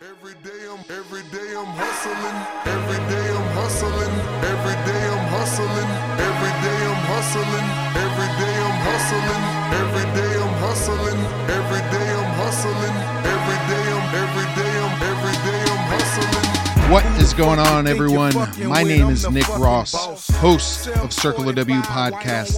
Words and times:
Every 0.00 0.34
day 0.46 0.62
I'm 0.70 0.78
every 0.94 1.22
day 1.34 1.50
I'm 1.58 1.66
hustling. 1.74 2.38
Every 2.70 3.02
day 3.10 3.26
I'm 3.34 3.50
hustling. 3.50 4.14
Every 4.46 4.78
day 4.86 5.02
I'm 5.10 5.26
hustling. 5.26 5.90
Every 6.22 6.54
day 6.62 6.80
I'm 6.86 7.02
hustling. 7.10 7.66
Every 7.98 8.30
day 8.38 8.54
I'm 8.62 8.78
hustling. 8.86 9.42
Every 9.74 10.06
day 10.14 10.34
I'm 10.38 10.54
hustling. 10.62 11.18
Every 11.50 11.82
day 11.90 12.14
I'm 12.14 12.30
hustling. 12.38 12.94
Every 13.26 13.58
day 13.66 13.84
I'm 13.90 14.06
every 14.22 14.46
day 14.54 14.70
I'm 14.78 14.94
every 15.02 15.36
day 15.42 15.62
I'm 15.66 15.82
hustling. 15.90 16.92
What 16.92 17.04
is 17.20 17.34
going 17.34 17.58
on, 17.58 17.88
everyone? 17.88 18.34
My 18.68 18.84
name 18.84 19.08
is 19.08 19.28
Nick 19.28 19.48
Ross, 19.58 20.30
host 20.36 20.86
of 20.88 21.12
Circle 21.12 21.42
the 21.42 21.54
W 21.54 21.80
podcast, 21.80 22.54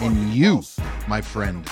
and 0.00 0.32
you, 0.32 0.62
my 1.08 1.20
friend, 1.20 1.68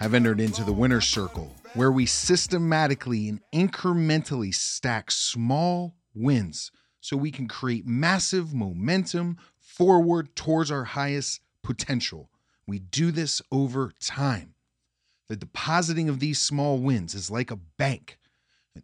have 0.00 0.14
entered 0.14 0.40
into 0.40 0.64
the 0.64 0.72
winner's 0.72 1.06
circle, 1.06 1.52
where 1.74 1.90
we 1.90 2.06
systematically 2.06 3.28
and 3.28 3.40
incrementally 3.52 4.54
stack 4.54 5.10
small 5.10 5.96
wins 6.14 6.70
so 7.00 7.16
we 7.16 7.32
can 7.32 7.48
create 7.48 7.84
massive 7.86 8.54
momentum 8.54 9.36
forward 9.58 10.34
towards 10.36 10.70
our 10.70 10.84
highest 10.84 11.40
potential. 11.62 12.30
We 12.66 12.78
do 12.78 13.10
this 13.10 13.42
over 13.50 13.92
time. 14.00 14.54
The 15.28 15.36
depositing 15.36 16.08
of 16.08 16.20
these 16.20 16.38
small 16.40 16.78
wins 16.78 17.14
is 17.14 17.30
like 17.30 17.50
a 17.50 17.56
bank. 17.56 18.18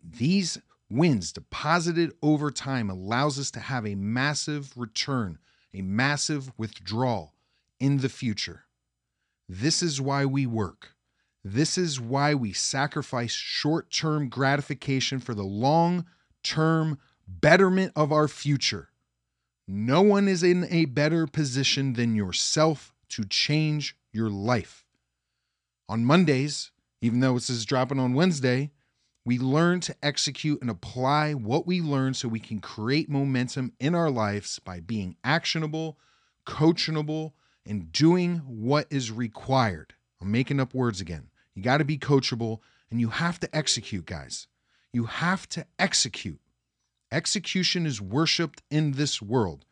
These 0.03 0.59
wins 0.91 1.33
deposited 1.33 2.13
over 2.23 2.51
time 2.51 2.91
allows 2.91 3.39
us 3.39 3.53
to 3.53 3.61
have 3.61 3.87
a 3.87 3.95
massive 3.95 4.77
return, 4.77 5.39
a 5.73 5.83
massive 5.83 6.53
withdrawal 6.59 7.35
in 7.79 7.99
the 7.99 8.09
future. 8.09 8.65
This 9.49 9.81
is 9.83 10.01
why 10.01 10.25
we 10.25 10.45
work. 10.45 10.91
This 11.45 11.79
is 11.79 12.01
why 12.01 12.35
we 12.35 12.53
sacrifice 12.53 13.33
short 13.33 13.91
term 13.91 14.29
gratification 14.29 15.21
for 15.21 15.35
the 15.35 15.43
long 15.45 16.05
term 16.43 16.99
betterment 17.27 17.93
of 17.97 18.13
our 18.13 18.29
future. 18.29 18.89
No 19.67 20.03
one 20.03 20.29
is 20.29 20.43
in 20.43 20.67
a 20.69 20.85
better 20.87 21.27
position 21.27 21.95
than 21.95 22.15
yourself 22.15 22.93
to 23.11 23.25
change 23.25 23.97
your 24.13 24.29
life. 24.29 24.85
On 25.89 26.05
Mondays, 26.05 26.73
even 27.01 27.21
though 27.21 27.35
this 27.35 27.49
is 27.49 27.65
dropping 27.65 27.99
on 27.99 28.15
Wednesday, 28.15 28.71
we 29.25 29.39
learn 29.39 29.81
to 29.81 29.97
execute 30.03 30.61
and 30.61 30.71
apply 30.71 31.35
what 31.35 31.67
we 31.67 31.81
learn 31.81 32.15
so 32.15 32.29
we 32.29 32.41
can 32.41 32.61
create 32.61 33.09
momentum 33.09 33.73
in 33.79 33.95
our 33.95 34.11
lives 34.11 34.59
by 34.59 34.81
being 34.81 35.17
actionable, 35.25 35.99
coachable, 36.47 37.33
and 37.65 37.93
doing 37.93 38.39
what 38.47 38.87
is 38.91 39.11
required. 39.11 39.95
I'm 40.21 40.31
making 40.31 40.61
up 40.61 40.75
words 40.75 41.01
again. 41.01 41.30
You 41.55 41.63
got 41.63 41.79
to 41.79 41.85
be 41.85 41.99
coachable 41.99 42.61
and 42.91 43.01
you 43.01 43.09
have 43.09 43.41
to 43.41 43.57
execute, 43.57 44.07
guys. 44.07 44.47
You 44.93 45.05
have 45.05 45.49
to 45.51 45.67
execute. 45.79 46.41
Execution 47.13 47.87
is 47.87 48.01
worshiped 48.01 48.63
in 48.71 48.93
this 48.93 49.21
world. 49.21 49.65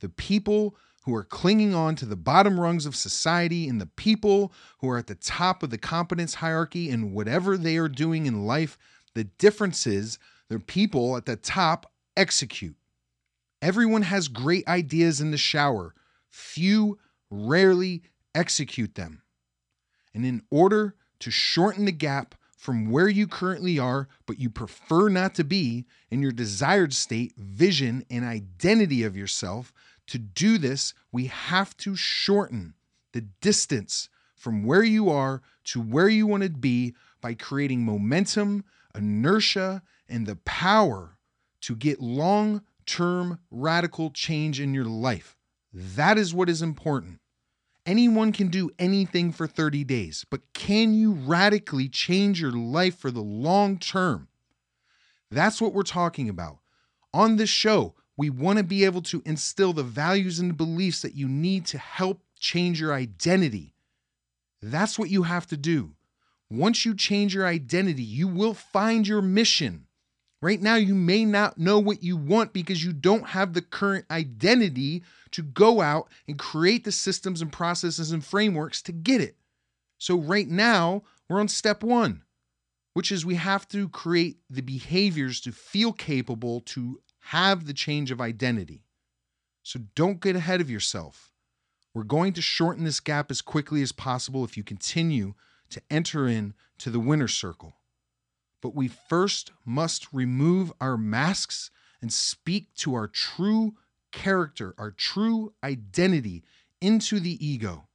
The 0.00 0.08
people 0.08 0.76
who 1.04 1.14
are 1.14 1.24
clinging 1.24 1.74
on 1.74 1.96
to 1.96 2.06
the 2.06 2.16
bottom 2.16 2.60
rungs 2.60 2.86
of 2.86 2.94
society 2.94 3.68
and 3.68 3.80
the 3.80 3.86
people 3.86 4.52
who 4.78 4.88
are 4.88 4.98
at 4.98 5.08
the 5.08 5.14
top 5.14 5.62
of 5.62 5.70
the 5.70 5.78
competence 5.78 6.34
hierarchy 6.34 6.90
in 6.90 7.12
whatever 7.12 7.56
they 7.56 7.76
are 7.76 7.88
doing 7.88 8.26
in 8.26 8.46
life, 8.46 8.78
the 9.14 9.24
difference 9.24 9.86
is 9.86 10.18
the 10.48 10.58
people 10.58 11.16
at 11.16 11.26
the 11.26 11.36
top 11.36 11.90
execute. 12.16 12.76
Everyone 13.60 14.02
has 14.02 14.28
great 14.28 14.66
ideas 14.68 15.20
in 15.20 15.30
the 15.30 15.38
shower, 15.38 15.94
few 16.28 16.98
rarely 17.30 18.02
execute 18.34 18.94
them. 18.94 19.22
And 20.14 20.24
in 20.26 20.42
order 20.50 20.94
to 21.22 21.30
shorten 21.30 21.84
the 21.84 21.92
gap 21.92 22.34
from 22.56 22.90
where 22.90 23.08
you 23.08 23.26
currently 23.26 23.78
are, 23.78 24.08
but 24.26 24.38
you 24.38 24.50
prefer 24.50 25.08
not 25.08 25.34
to 25.36 25.44
be 25.44 25.84
in 26.10 26.20
your 26.20 26.32
desired 26.32 26.92
state, 26.92 27.32
vision, 27.36 28.04
and 28.10 28.24
identity 28.24 29.02
of 29.04 29.16
yourself, 29.16 29.72
to 30.08 30.18
do 30.18 30.58
this, 30.58 30.94
we 31.10 31.26
have 31.26 31.76
to 31.78 31.96
shorten 31.96 32.74
the 33.12 33.20
distance 33.40 34.08
from 34.34 34.64
where 34.64 34.82
you 34.82 35.10
are 35.10 35.42
to 35.64 35.80
where 35.80 36.08
you 36.08 36.26
want 36.26 36.42
to 36.42 36.50
be 36.50 36.94
by 37.20 37.34
creating 37.34 37.84
momentum, 37.84 38.64
inertia, 38.94 39.82
and 40.08 40.26
the 40.26 40.36
power 40.44 41.18
to 41.60 41.76
get 41.76 42.00
long 42.00 42.62
term 42.84 43.38
radical 43.50 44.10
change 44.10 44.60
in 44.60 44.74
your 44.74 44.84
life. 44.84 45.36
That 45.72 46.18
is 46.18 46.34
what 46.34 46.48
is 46.48 46.62
important. 46.62 47.20
Anyone 47.84 48.32
can 48.32 48.46
do 48.46 48.70
anything 48.78 49.32
for 49.32 49.48
30 49.48 49.82
days, 49.82 50.24
but 50.30 50.40
can 50.54 50.94
you 50.94 51.12
radically 51.12 51.88
change 51.88 52.40
your 52.40 52.52
life 52.52 52.96
for 52.96 53.10
the 53.10 53.22
long 53.22 53.78
term? 53.78 54.28
That's 55.30 55.60
what 55.60 55.74
we're 55.74 55.82
talking 55.82 56.28
about. 56.28 56.58
On 57.12 57.36
this 57.36 57.50
show, 57.50 57.94
we 58.16 58.30
want 58.30 58.58
to 58.58 58.64
be 58.64 58.84
able 58.84 59.02
to 59.02 59.22
instill 59.26 59.72
the 59.72 59.82
values 59.82 60.38
and 60.38 60.56
beliefs 60.56 61.02
that 61.02 61.16
you 61.16 61.28
need 61.28 61.66
to 61.66 61.78
help 61.78 62.22
change 62.38 62.80
your 62.80 62.92
identity. 62.92 63.74
That's 64.60 64.96
what 64.96 65.10
you 65.10 65.24
have 65.24 65.48
to 65.48 65.56
do. 65.56 65.96
Once 66.48 66.84
you 66.84 66.94
change 66.94 67.34
your 67.34 67.46
identity, 67.46 68.02
you 68.02 68.28
will 68.28 68.54
find 68.54 69.08
your 69.08 69.22
mission. 69.22 69.86
Right 70.42 70.60
now, 70.60 70.74
you 70.74 70.96
may 70.96 71.24
not 71.24 71.56
know 71.56 71.78
what 71.78 72.02
you 72.02 72.16
want 72.16 72.52
because 72.52 72.82
you 72.82 72.92
don't 72.92 73.28
have 73.28 73.52
the 73.52 73.62
current 73.62 74.06
identity 74.10 75.04
to 75.30 75.40
go 75.40 75.80
out 75.80 76.08
and 76.26 76.36
create 76.36 76.82
the 76.82 76.90
systems 76.90 77.40
and 77.40 77.52
processes 77.52 78.10
and 78.10 78.24
frameworks 78.24 78.82
to 78.82 78.92
get 78.92 79.20
it. 79.20 79.36
So, 79.98 80.18
right 80.18 80.48
now, 80.48 81.04
we're 81.28 81.38
on 81.38 81.46
step 81.46 81.84
one, 81.84 82.24
which 82.92 83.12
is 83.12 83.24
we 83.24 83.36
have 83.36 83.68
to 83.68 83.88
create 83.88 84.38
the 84.50 84.62
behaviors 84.62 85.40
to 85.42 85.52
feel 85.52 85.92
capable 85.92 86.60
to 86.62 87.00
have 87.20 87.66
the 87.66 87.72
change 87.72 88.10
of 88.10 88.20
identity. 88.20 88.82
So, 89.62 89.78
don't 89.94 90.20
get 90.20 90.34
ahead 90.34 90.60
of 90.60 90.68
yourself. 90.68 91.30
We're 91.94 92.02
going 92.02 92.32
to 92.32 92.42
shorten 92.42 92.82
this 92.82 92.98
gap 92.98 93.30
as 93.30 93.42
quickly 93.42 93.80
as 93.80 93.92
possible 93.92 94.44
if 94.44 94.56
you 94.56 94.64
continue 94.64 95.34
to 95.70 95.80
enter 95.88 96.26
in 96.26 96.54
to 96.78 96.90
the 96.90 96.98
winner 96.98 97.28
circle 97.28 97.76
but 98.62 98.74
we 98.74 98.88
first 98.88 99.50
must 99.66 100.06
remove 100.12 100.72
our 100.80 100.96
masks 100.96 101.70
and 102.00 102.12
speak 102.12 102.72
to 102.76 102.94
our 102.94 103.08
true 103.08 103.74
character, 104.12 104.74
our 104.78 104.90
true 104.90 105.52
identity 105.62 106.42
into 106.80 107.20
the 107.20 107.44
ego, 107.44 107.88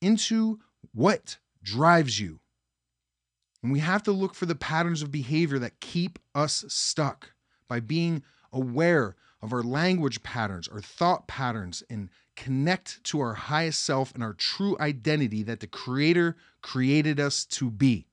into 0.00 0.60
what 0.92 1.38
drives 1.62 2.20
you. 2.20 2.38
And 3.62 3.72
we 3.72 3.80
have 3.80 4.02
to 4.04 4.12
look 4.12 4.34
for 4.34 4.46
the 4.46 4.54
patterns 4.54 5.02
of 5.02 5.10
behavior 5.10 5.58
that 5.58 5.80
keep 5.80 6.18
us 6.34 6.64
stuck 6.68 7.32
by 7.68 7.80
being 7.80 8.22
aware 8.52 9.16
of 9.42 9.52
our 9.52 9.62
language 9.62 10.22
patterns, 10.22 10.68
our 10.68 10.80
thought 10.80 11.26
patterns, 11.26 11.82
and 11.88 12.08
connect 12.36 13.02
to 13.04 13.20
our 13.20 13.34
highest 13.34 13.82
self 13.82 14.14
and 14.14 14.22
our 14.22 14.32
true 14.32 14.76
identity 14.80 15.42
that 15.42 15.60
the 15.60 15.66
Creator 15.66 16.36
created 16.62 17.20
us 17.20 17.44
to 17.44 17.70
be. 17.70 18.06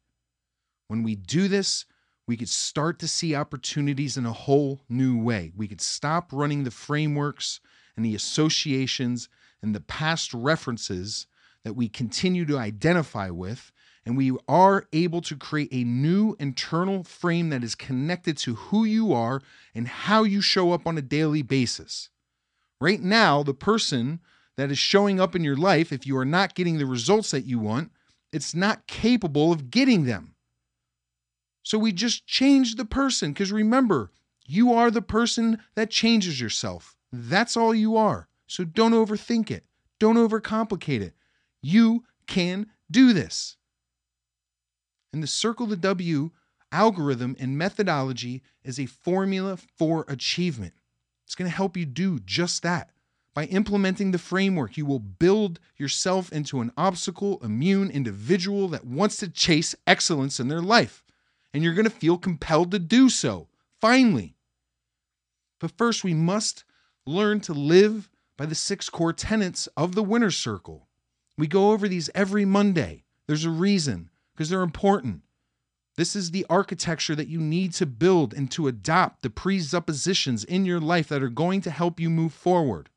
When 0.87 1.03
we 1.03 1.15
do 1.15 1.47
this, 1.47 1.85
we 2.27 2.35
could 2.37 2.49
start 2.49 2.99
to 2.99 3.07
see 3.07 3.33
opportunities 3.33 4.17
in 4.17 4.25
a 4.25 4.33
whole 4.33 4.81
new 4.89 5.17
way. 5.17 5.53
We 5.55 5.67
could 5.67 5.81
stop 5.81 6.31
running 6.33 6.63
the 6.63 6.71
frameworks 6.71 7.61
and 7.95 8.05
the 8.05 8.15
associations 8.15 9.29
and 9.61 9.73
the 9.73 9.79
past 9.79 10.33
references 10.33 11.27
that 11.63 11.73
we 11.73 11.87
continue 11.87 12.45
to 12.45 12.57
identify 12.57 13.29
with. 13.29 13.71
And 14.05 14.15
we 14.15 14.37
are 14.47 14.85
able 14.93 15.21
to 15.21 15.35
create 15.35 15.69
a 15.71 15.83
new 15.83 16.35
internal 16.39 17.03
frame 17.03 17.49
that 17.49 17.63
is 17.63 17.75
connected 17.75 18.37
to 18.39 18.55
who 18.55 18.85
you 18.85 19.13
are 19.13 19.41
and 19.73 19.87
how 19.87 20.23
you 20.23 20.41
show 20.41 20.71
up 20.71 20.85
on 20.85 20.97
a 20.97 21.01
daily 21.01 21.41
basis. 21.41 22.09
Right 22.79 23.01
now, 23.01 23.43
the 23.43 23.53
person 23.53 24.19
that 24.55 24.71
is 24.71 24.77
showing 24.77 25.19
up 25.19 25.35
in 25.35 25.43
your 25.43 25.57
life, 25.57 25.91
if 25.91 26.05
you 26.05 26.17
are 26.17 26.25
not 26.25 26.55
getting 26.55 26.77
the 26.77 26.85
results 26.85 27.31
that 27.31 27.45
you 27.45 27.59
want, 27.59 27.91
it's 28.31 28.53
not 28.53 28.87
capable 28.87 29.51
of 29.51 29.69
getting 29.69 30.05
them. 30.05 30.35
So 31.67 31.77
we 31.77 31.91
just 31.91 32.25
change 32.25 32.75
the 32.75 32.85
person 32.85 33.33
because 33.33 33.51
remember, 33.51 34.09
you 34.45 34.71
are 34.71 34.89
the 34.89 35.01
person 35.01 35.59
that 35.75 35.89
changes 35.89 36.39
yourself. 36.39 36.95
That's 37.11 37.57
all 37.57 37.75
you 37.75 37.97
are. 37.97 38.29
So 38.47 38.63
don't 38.63 38.93
overthink 38.93 39.51
it, 39.51 39.65
don't 39.99 40.15
overcomplicate 40.15 41.01
it. 41.01 41.13
You 41.61 42.05
can 42.25 42.67
do 42.89 43.11
this. 43.11 43.57
And 45.11 45.21
the 45.21 45.27
Circle 45.27 45.65
the 45.65 45.75
W 45.75 46.31
algorithm 46.71 47.35
and 47.37 47.57
methodology 47.57 48.43
is 48.63 48.79
a 48.79 48.85
formula 48.85 49.57
for 49.57 50.05
achievement. 50.07 50.73
It's 51.25 51.35
going 51.35 51.51
to 51.51 51.57
help 51.57 51.75
you 51.75 51.85
do 51.85 52.19
just 52.19 52.63
that. 52.63 52.91
By 53.33 53.43
implementing 53.43 54.11
the 54.11 54.17
framework, 54.19 54.77
you 54.77 54.85
will 54.85 54.99
build 54.99 55.59
yourself 55.75 56.31
into 56.31 56.61
an 56.61 56.71
obstacle 56.77 57.43
immune 57.43 57.91
individual 57.91 58.69
that 58.69 58.85
wants 58.85 59.17
to 59.17 59.27
chase 59.27 59.75
excellence 59.85 60.39
in 60.39 60.47
their 60.47 60.61
life 60.61 61.03
and 61.53 61.63
you're 61.63 61.73
going 61.73 61.85
to 61.85 61.91
feel 61.91 62.17
compelled 62.17 62.71
to 62.71 62.79
do 62.79 63.09
so, 63.09 63.47
finally. 63.79 64.35
But 65.59 65.71
first, 65.77 66.03
we 66.03 66.13
must 66.13 66.63
learn 67.05 67.39
to 67.41 67.53
live 67.53 68.09
by 68.37 68.45
the 68.45 68.55
six 68.55 68.89
core 68.89 69.13
tenets 69.13 69.67
of 69.75 69.95
the 69.95 70.03
winner 70.03 70.31
circle. 70.31 70.87
We 71.37 71.47
go 71.47 71.71
over 71.71 71.87
these 71.87 72.09
every 72.13 72.45
Monday. 72.45 73.03
There's 73.27 73.45
a 73.45 73.49
reason, 73.49 74.09
because 74.33 74.49
they're 74.49 74.61
important. 74.61 75.21
This 75.95 76.15
is 76.15 76.29
the 76.29 76.45
architecture 76.49 77.15
that 77.15 77.27
you 77.27 77.39
need 77.39 77.73
to 77.73 77.87
build 77.87 78.33
and 78.33 78.51
to 78.51 78.67
adopt 78.67 79.23
the 79.23 79.31
presuppositions 79.31 80.43
in 80.43 80.65
your 80.65 80.79
life 80.79 81.07
that 81.07 81.23
are 81.23 81.29
going 81.29 81.61
to 81.61 81.71
help 81.71 81.99
you 81.99 82.09
move 82.09 82.33
forward. 82.33 82.89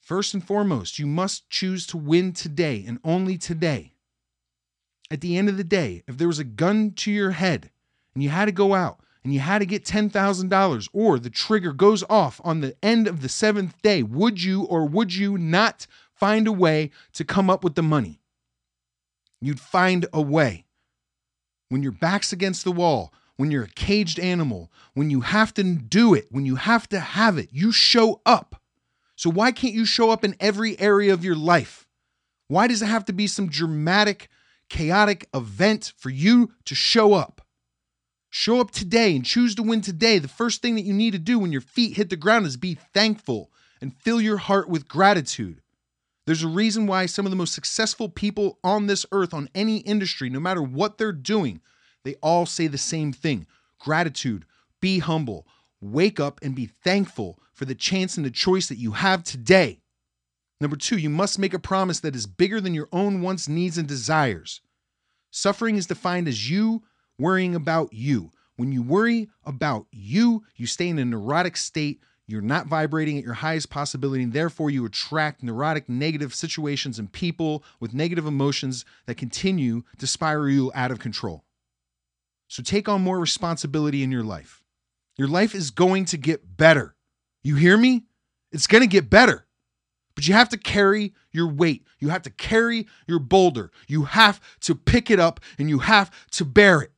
First 0.00 0.34
and 0.34 0.44
foremost, 0.44 0.98
you 0.98 1.06
must 1.06 1.48
choose 1.50 1.86
to 1.88 1.96
win 1.96 2.32
today 2.32 2.84
and 2.86 2.98
only 3.04 3.38
today. 3.38 3.93
At 5.10 5.20
the 5.20 5.36
end 5.36 5.48
of 5.48 5.56
the 5.56 5.64
day, 5.64 6.02
if 6.06 6.16
there 6.18 6.28
was 6.28 6.38
a 6.38 6.44
gun 6.44 6.92
to 6.92 7.10
your 7.10 7.32
head 7.32 7.70
and 8.14 8.22
you 8.22 8.30
had 8.30 8.46
to 8.46 8.52
go 8.52 8.74
out 8.74 9.00
and 9.22 9.32
you 9.32 9.40
had 9.40 9.58
to 9.58 9.66
get 9.66 9.84
$10,000 9.84 10.88
or 10.92 11.18
the 11.18 11.30
trigger 11.30 11.72
goes 11.72 12.02
off 12.08 12.40
on 12.44 12.60
the 12.60 12.76
end 12.82 13.06
of 13.06 13.20
the 13.20 13.28
seventh 13.28 13.80
day, 13.82 14.02
would 14.02 14.42
you 14.42 14.62
or 14.64 14.86
would 14.86 15.14
you 15.14 15.38
not 15.38 15.86
find 16.14 16.46
a 16.46 16.52
way 16.52 16.90
to 17.12 17.24
come 17.24 17.50
up 17.50 17.62
with 17.62 17.74
the 17.74 17.82
money? 17.82 18.20
You'd 19.40 19.60
find 19.60 20.06
a 20.12 20.22
way. 20.22 20.64
When 21.68 21.82
your 21.82 21.92
back's 21.92 22.32
against 22.32 22.64
the 22.64 22.72
wall, 22.72 23.12
when 23.36 23.50
you're 23.50 23.64
a 23.64 23.68
caged 23.68 24.18
animal, 24.18 24.70
when 24.94 25.10
you 25.10 25.22
have 25.22 25.52
to 25.54 25.62
do 25.62 26.14
it, 26.14 26.28
when 26.30 26.46
you 26.46 26.56
have 26.56 26.88
to 26.90 27.00
have 27.00 27.36
it, 27.36 27.48
you 27.52 27.72
show 27.72 28.20
up. 28.24 28.60
So, 29.16 29.30
why 29.30 29.52
can't 29.52 29.74
you 29.74 29.84
show 29.84 30.10
up 30.10 30.24
in 30.24 30.36
every 30.40 30.78
area 30.80 31.12
of 31.12 31.24
your 31.24 31.36
life? 31.36 31.86
Why 32.48 32.66
does 32.66 32.82
it 32.82 32.86
have 32.86 33.04
to 33.06 33.12
be 33.12 33.26
some 33.26 33.48
dramatic, 33.48 34.28
chaotic 34.68 35.28
event 35.34 35.92
for 35.96 36.10
you 36.10 36.52
to 36.64 36.74
show 36.74 37.14
up? 37.14 37.40
Show 38.30 38.60
up 38.60 38.72
today 38.72 39.14
and 39.14 39.24
choose 39.24 39.54
to 39.54 39.62
win 39.62 39.80
today. 39.80 40.18
The 40.18 40.28
first 40.28 40.60
thing 40.60 40.74
that 40.74 40.84
you 40.84 40.92
need 40.92 41.12
to 41.12 41.18
do 41.18 41.38
when 41.38 41.52
your 41.52 41.60
feet 41.60 41.96
hit 41.96 42.10
the 42.10 42.16
ground 42.16 42.46
is 42.46 42.56
be 42.56 42.74
thankful 42.74 43.50
and 43.80 43.94
fill 43.94 44.20
your 44.20 44.38
heart 44.38 44.68
with 44.68 44.88
gratitude. 44.88 45.60
There's 46.26 46.42
a 46.42 46.48
reason 46.48 46.86
why 46.86 47.06
some 47.06 47.26
of 47.26 47.30
the 47.30 47.36
most 47.36 47.54
successful 47.54 48.08
people 48.08 48.58
on 48.64 48.86
this 48.86 49.04
earth, 49.12 49.34
on 49.34 49.48
any 49.54 49.78
industry, 49.78 50.30
no 50.30 50.40
matter 50.40 50.62
what 50.62 50.96
they're 50.98 51.12
doing, 51.12 51.60
they 52.02 52.14
all 52.22 52.46
say 52.46 52.66
the 52.66 52.78
same 52.78 53.12
thing 53.12 53.46
gratitude, 53.78 54.46
be 54.80 54.98
humble, 54.98 55.46
wake 55.80 56.18
up 56.18 56.40
and 56.42 56.54
be 56.54 56.66
thankful 56.66 57.38
for 57.52 57.66
the 57.66 57.74
chance 57.74 58.16
and 58.16 58.24
the 58.24 58.30
choice 58.30 58.66
that 58.68 58.78
you 58.78 58.92
have 58.92 59.22
today. 59.22 59.80
Number 60.64 60.76
two, 60.78 60.96
you 60.96 61.10
must 61.10 61.38
make 61.38 61.52
a 61.52 61.58
promise 61.58 62.00
that 62.00 62.16
is 62.16 62.24
bigger 62.24 62.58
than 62.58 62.72
your 62.72 62.88
own 62.90 63.20
wants, 63.20 63.50
needs, 63.50 63.76
and 63.76 63.86
desires. 63.86 64.62
Suffering 65.30 65.76
is 65.76 65.86
defined 65.86 66.26
as 66.26 66.48
you 66.48 66.82
worrying 67.18 67.54
about 67.54 67.92
you. 67.92 68.30
When 68.56 68.72
you 68.72 68.82
worry 68.82 69.28
about 69.44 69.84
you, 69.90 70.42
you 70.56 70.66
stay 70.66 70.88
in 70.88 70.98
a 70.98 71.04
neurotic 71.04 71.58
state. 71.58 72.00
You're 72.26 72.40
not 72.40 72.66
vibrating 72.66 73.18
at 73.18 73.24
your 73.24 73.34
highest 73.34 73.68
possibility, 73.68 74.22
and 74.22 74.32
therefore 74.32 74.70
you 74.70 74.86
attract 74.86 75.42
neurotic, 75.42 75.86
negative 75.86 76.34
situations 76.34 76.98
and 76.98 77.12
people 77.12 77.62
with 77.78 77.92
negative 77.92 78.24
emotions 78.24 78.86
that 79.04 79.18
continue 79.18 79.82
to 79.98 80.06
spiral 80.06 80.48
you 80.48 80.72
out 80.74 80.90
of 80.90 80.98
control. 80.98 81.44
So 82.48 82.62
take 82.62 82.88
on 82.88 83.02
more 83.02 83.20
responsibility 83.20 84.02
in 84.02 84.10
your 84.10 84.24
life. 84.24 84.64
Your 85.18 85.28
life 85.28 85.54
is 85.54 85.70
going 85.70 86.06
to 86.06 86.16
get 86.16 86.56
better. 86.56 86.96
You 87.42 87.56
hear 87.56 87.76
me? 87.76 88.06
It's 88.50 88.66
going 88.66 88.80
to 88.80 88.88
get 88.88 89.10
better. 89.10 89.46
But 90.14 90.28
you 90.28 90.34
have 90.34 90.48
to 90.50 90.56
carry 90.56 91.12
your 91.32 91.48
weight. 91.48 91.84
You 91.98 92.10
have 92.10 92.22
to 92.22 92.30
carry 92.30 92.86
your 93.06 93.18
boulder. 93.18 93.70
You 93.88 94.04
have 94.04 94.40
to 94.60 94.74
pick 94.74 95.10
it 95.10 95.18
up 95.18 95.40
and 95.58 95.68
you 95.68 95.80
have 95.80 96.10
to 96.32 96.44
bear 96.44 96.82
it. 96.82 96.92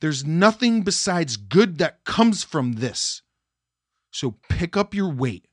There's 0.00 0.24
nothing 0.24 0.82
besides 0.82 1.36
good 1.36 1.78
that 1.78 2.04
comes 2.04 2.42
from 2.42 2.74
this. 2.74 3.22
So 4.10 4.36
pick 4.48 4.76
up 4.76 4.94
your 4.94 5.10
weight, 5.10 5.46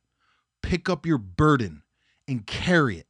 pick 0.63 0.89
up 0.89 1.05
your 1.05 1.17
burden, 1.17 1.83
and 2.27 2.47
carry 2.47 2.97
it. 2.97 3.07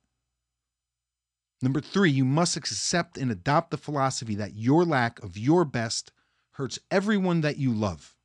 Number 1.62 1.82
three, 1.82 2.12
you 2.12 2.26
must 2.26 2.58
accept 2.58 3.18
and 3.18 3.32
adopt 3.32 3.72
the 3.72 3.78
philosophy 3.78 4.36
that 4.36 4.56
your 4.56 4.84
lack 4.84 5.22
of 5.24 5.38
your 5.38 5.66
best 5.66 6.12
hurts 6.52 6.80
everyone 6.92 7.42
that 7.42 7.58
you 7.58 7.72
love. 7.72 8.16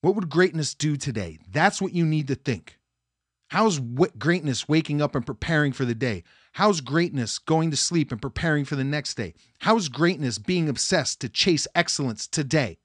What 0.00 0.14
would 0.14 0.30
greatness 0.30 0.74
do 0.74 0.96
today? 0.96 1.38
That's 1.50 1.80
what 1.80 1.92
you 1.92 2.04
need 2.06 2.28
to 2.28 2.34
think. 2.34 2.78
How's 3.50 3.80
greatness 3.80 4.68
waking 4.68 5.02
up 5.02 5.16
and 5.16 5.26
preparing 5.26 5.72
for 5.72 5.84
the 5.84 5.94
day? 5.94 6.22
How's 6.52 6.80
greatness 6.80 7.40
going 7.40 7.72
to 7.72 7.76
sleep 7.76 8.12
and 8.12 8.22
preparing 8.22 8.64
for 8.64 8.76
the 8.76 8.84
next 8.84 9.16
day? 9.16 9.34
How's 9.58 9.88
greatness 9.88 10.38
being 10.38 10.68
obsessed 10.68 11.20
to 11.20 11.28
chase 11.28 11.66
excellence 11.74 12.28
today? 12.28 12.78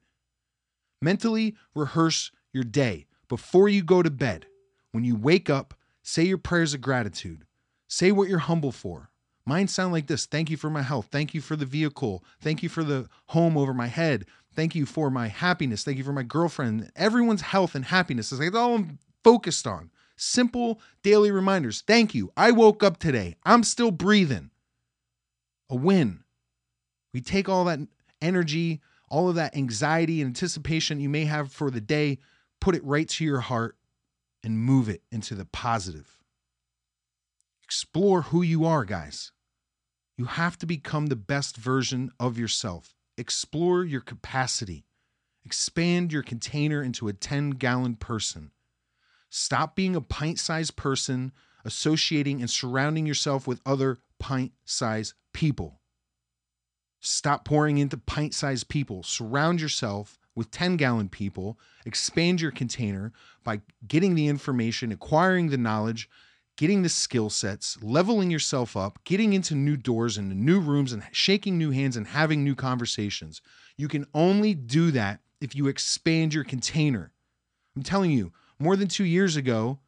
Mentally 1.03 1.55
rehearse 1.75 2.31
your 2.51 2.63
day 2.63 3.05
before 3.27 3.69
you 3.69 3.83
go 3.83 4.01
to 4.01 4.09
bed. 4.09 4.47
When 4.91 5.03
you 5.03 5.15
wake 5.15 5.51
up, 5.51 5.75
say 6.01 6.23
your 6.23 6.39
prayers 6.39 6.73
of 6.73 6.81
gratitude. 6.81 7.45
Say 7.87 8.11
what 8.11 8.27
you're 8.27 8.39
humble 8.39 8.71
for. 8.71 9.11
Mine 9.45 9.67
sound 9.67 9.93
like 9.93 10.07
this 10.07 10.25
Thank 10.25 10.49
you 10.49 10.57
for 10.57 10.71
my 10.71 10.81
health. 10.81 11.09
Thank 11.11 11.35
you 11.35 11.41
for 11.41 11.55
the 11.55 11.67
vehicle. 11.67 12.23
Thank 12.41 12.63
you 12.63 12.69
for 12.69 12.83
the 12.83 13.07
home 13.27 13.55
over 13.55 13.71
my 13.71 13.87
head. 13.87 14.25
Thank 14.55 14.73
you 14.73 14.87
for 14.87 15.11
my 15.11 15.27
happiness. 15.27 15.83
Thank 15.83 15.99
you 15.99 16.03
for 16.03 16.13
my 16.13 16.23
girlfriend. 16.23 16.91
Everyone's 16.95 17.41
health 17.41 17.75
and 17.75 17.85
happiness 17.85 18.31
is 18.31 18.39
like 18.39 18.55
all 18.55 18.73
I'm 18.73 18.97
focused 19.23 19.67
on. 19.67 19.91
Simple 20.15 20.79
daily 21.03 21.31
reminders. 21.31 21.81
Thank 21.81 22.15
you. 22.15 22.31
I 22.37 22.51
woke 22.51 22.83
up 22.83 22.97
today. 22.97 23.35
I'm 23.43 23.63
still 23.63 23.91
breathing. 23.91 24.51
A 25.69 25.75
win. 25.75 26.23
We 27.13 27.21
take 27.21 27.49
all 27.49 27.65
that 27.65 27.79
energy, 28.21 28.81
all 29.09 29.29
of 29.29 29.35
that 29.35 29.55
anxiety 29.55 30.21
and 30.21 30.29
anticipation 30.29 30.99
you 30.99 31.09
may 31.09 31.25
have 31.25 31.51
for 31.51 31.69
the 31.71 31.81
day, 31.81 32.19
put 32.59 32.75
it 32.75 32.83
right 32.83 33.07
to 33.09 33.23
your 33.23 33.41
heart 33.41 33.77
and 34.43 34.59
move 34.59 34.89
it 34.89 35.01
into 35.11 35.35
the 35.35 35.45
positive. 35.45 36.19
Explore 37.63 38.23
who 38.23 38.41
you 38.41 38.65
are, 38.65 38.85
guys. 38.85 39.31
You 40.17 40.25
have 40.25 40.57
to 40.59 40.65
become 40.65 41.07
the 41.07 41.15
best 41.15 41.57
version 41.57 42.11
of 42.19 42.37
yourself. 42.37 42.95
Explore 43.17 43.83
your 43.83 44.01
capacity. 44.01 44.85
Expand 45.43 46.13
your 46.13 46.23
container 46.23 46.81
into 46.81 47.07
a 47.07 47.13
10 47.13 47.51
gallon 47.51 47.95
person. 47.95 48.51
Stop 49.37 49.75
being 49.75 49.97
a 49.97 50.01
pint 50.01 50.39
sized 50.39 50.77
person, 50.77 51.33
associating 51.65 52.39
and 52.39 52.49
surrounding 52.49 53.05
yourself 53.05 53.45
with 53.45 53.59
other 53.65 53.97
pint 54.17 54.53
sized 54.63 55.13
people. 55.33 55.81
Stop 57.01 57.43
pouring 57.43 57.77
into 57.77 57.97
pint 57.97 58.33
sized 58.33 58.69
people. 58.69 59.03
Surround 59.03 59.59
yourself 59.59 60.17
with 60.35 60.51
10 60.51 60.77
gallon 60.77 61.09
people. 61.09 61.59
Expand 61.85 62.39
your 62.39 62.51
container 62.51 63.11
by 63.43 63.59
getting 63.85 64.15
the 64.15 64.29
information, 64.29 64.93
acquiring 64.93 65.49
the 65.49 65.57
knowledge, 65.57 66.09
getting 66.55 66.81
the 66.81 66.87
skill 66.87 67.29
sets, 67.29 67.77
leveling 67.83 68.31
yourself 68.31 68.77
up, 68.77 68.99
getting 69.03 69.33
into 69.33 69.53
new 69.53 69.75
doors 69.75 70.17
and 70.17 70.33
new 70.33 70.61
rooms 70.61 70.93
and 70.93 71.03
shaking 71.11 71.57
new 71.57 71.71
hands 71.71 71.97
and 71.97 72.07
having 72.07 72.41
new 72.45 72.55
conversations. 72.55 73.41
You 73.75 73.89
can 73.89 74.07
only 74.13 74.53
do 74.53 74.91
that 74.91 75.19
if 75.41 75.57
you 75.57 75.67
expand 75.67 76.33
your 76.33 76.45
container. 76.45 77.11
I'm 77.75 77.83
telling 77.83 78.11
you, 78.11 78.31
more 78.59 78.75
than 78.75 78.87
two 78.87 79.05
years 79.05 79.35
ago, 79.35 79.79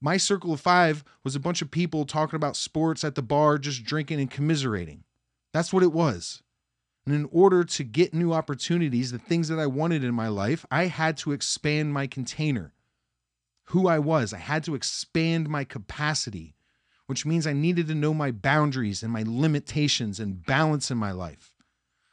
my 0.00 0.16
circle 0.16 0.52
of 0.52 0.60
five 0.60 1.04
was 1.22 1.34
a 1.34 1.40
bunch 1.40 1.62
of 1.62 1.70
people 1.70 2.04
talking 2.04 2.36
about 2.36 2.56
sports 2.56 3.04
at 3.04 3.14
the 3.14 3.22
bar, 3.22 3.58
just 3.58 3.84
drinking 3.84 4.20
and 4.20 4.30
commiserating. 4.30 5.04
That's 5.52 5.72
what 5.72 5.82
it 5.82 5.92
was. 5.92 6.42
And 7.06 7.14
in 7.14 7.28
order 7.30 7.64
to 7.64 7.84
get 7.84 8.14
new 8.14 8.32
opportunities, 8.32 9.12
the 9.12 9.18
things 9.18 9.48
that 9.48 9.58
I 9.58 9.66
wanted 9.66 10.04
in 10.04 10.14
my 10.14 10.28
life, 10.28 10.64
I 10.70 10.84
had 10.86 11.16
to 11.18 11.32
expand 11.32 11.92
my 11.92 12.06
container, 12.06 12.72
who 13.64 13.88
I 13.88 13.98
was. 13.98 14.32
I 14.32 14.38
had 14.38 14.64
to 14.64 14.74
expand 14.74 15.48
my 15.48 15.64
capacity, 15.64 16.54
which 17.06 17.26
means 17.26 17.46
I 17.46 17.52
needed 17.52 17.88
to 17.88 17.94
know 17.94 18.14
my 18.14 18.30
boundaries 18.30 19.02
and 19.02 19.12
my 19.12 19.22
limitations 19.26 20.18
and 20.18 20.44
balance 20.44 20.90
in 20.90 20.96
my 20.96 21.12
life. 21.12 21.54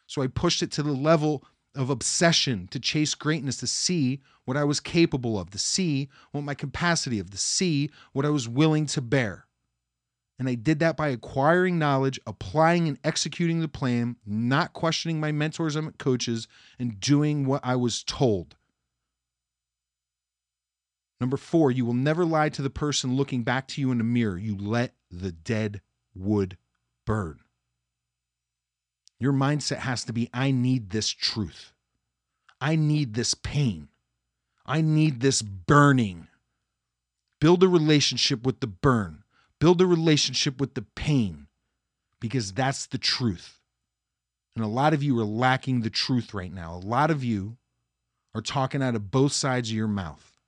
So 0.07 0.21
I 0.21 0.27
pushed 0.27 0.61
it 0.61 0.71
to 0.73 0.83
the 0.83 0.91
level 0.91 1.45
of 1.75 1.89
obsession 1.89 2.67
to 2.71 2.79
chase 2.79 3.15
greatness, 3.15 3.57
to 3.57 3.67
see 3.67 4.21
what 4.45 4.57
I 4.57 4.63
was 4.63 4.79
capable 4.79 5.39
of, 5.39 5.49
to 5.51 5.57
see 5.57 6.09
what 6.31 6.41
my 6.41 6.53
capacity 6.53 7.19
of, 7.19 7.29
to 7.29 7.37
see 7.37 7.89
what 8.13 8.25
I 8.25 8.29
was 8.29 8.47
willing 8.49 8.85
to 8.87 9.01
bear. 9.01 9.45
And 10.37 10.49
I 10.49 10.55
did 10.55 10.79
that 10.79 10.97
by 10.97 11.09
acquiring 11.09 11.77
knowledge, 11.77 12.19
applying 12.25 12.87
and 12.87 12.97
executing 13.03 13.61
the 13.61 13.67
plan, 13.67 14.15
not 14.25 14.73
questioning 14.73 15.19
my 15.19 15.31
mentors 15.31 15.75
and 15.75 15.95
coaches, 15.99 16.47
and 16.79 16.99
doing 16.99 17.45
what 17.45 17.61
I 17.63 17.75
was 17.75 18.03
told. 18.03 18.55
Number 21.19 21.37
four, 21.37 21.69
you 21.69 21.85
will 21.85 21.93
never 21.93 22.25
lie 22.25 22.49
to 22.49 22.63
the 22.63 22.71
person 22.71 23.15
looking 23.15 23.43
back 23.43 23.67
to 23.67 23.81
you 23.81 23.91
in 23.91 23.99
the 23.99 24.03
mirror. 24.03 24.37
You 24.37 24.57
let 24.57 24.95
the 25.11 25.31
dead 25.31 25.81
wood 26.15 26.57
burn. 27.05 27.41
Your 29.21 29.33
mindset 29.33 29.77
has 29.77 30.03
to 30.05 30.13
be 30.13 30.31
I 30.33 30.49
need 30.49 30.89
this 30.89 31.11
truth. 31.11 31.73
I 32.59 32.75
need 32.75 33.13
this 33.13 33.35
pain. 33.35 33.89
I 34.65 34.81
need 34.81 35.19
this 35.19 35.43
burning. 35.43 36.27
Build 37.39 37.61
a 37.61 37.67
relationship 37.67 38.43
with 38.47 38.61
the 38.61 38.67
burn, 38.67 39.23
build 39.59 39.79
a 39.79 39.85
relationship 39.85 40.59
with 40.59 40.73
the 40.73 40.81
pain, 40.81 41.45
because 42.19 42.51
that's 42.51 42.87
the 42.87 42.97
truth. 42.97 43.59
And 44.55 44.65
a 44.65 44.67
lot 44.67 44.91
of 44.91 45.03
you 45.03 45.19
are 45.19 45.23
lacking 45.23 45.81
the 45.81 45.91
truth 45.91 46.33
right 46.33 46.51
now. 46.51 46.73
A 46.73 46.81
lot 46.83 47.11
of 47.11 47.23
you 47.23 47.57
are 48.33 48.41
talking 48.41 48.81
out 48.81 48.95
of 48.95 49.11
both 49.11 49.33
sides 49.33 49.69
of 49.69 49.75
your 49.75 49.87
mouth. 49.87 50.39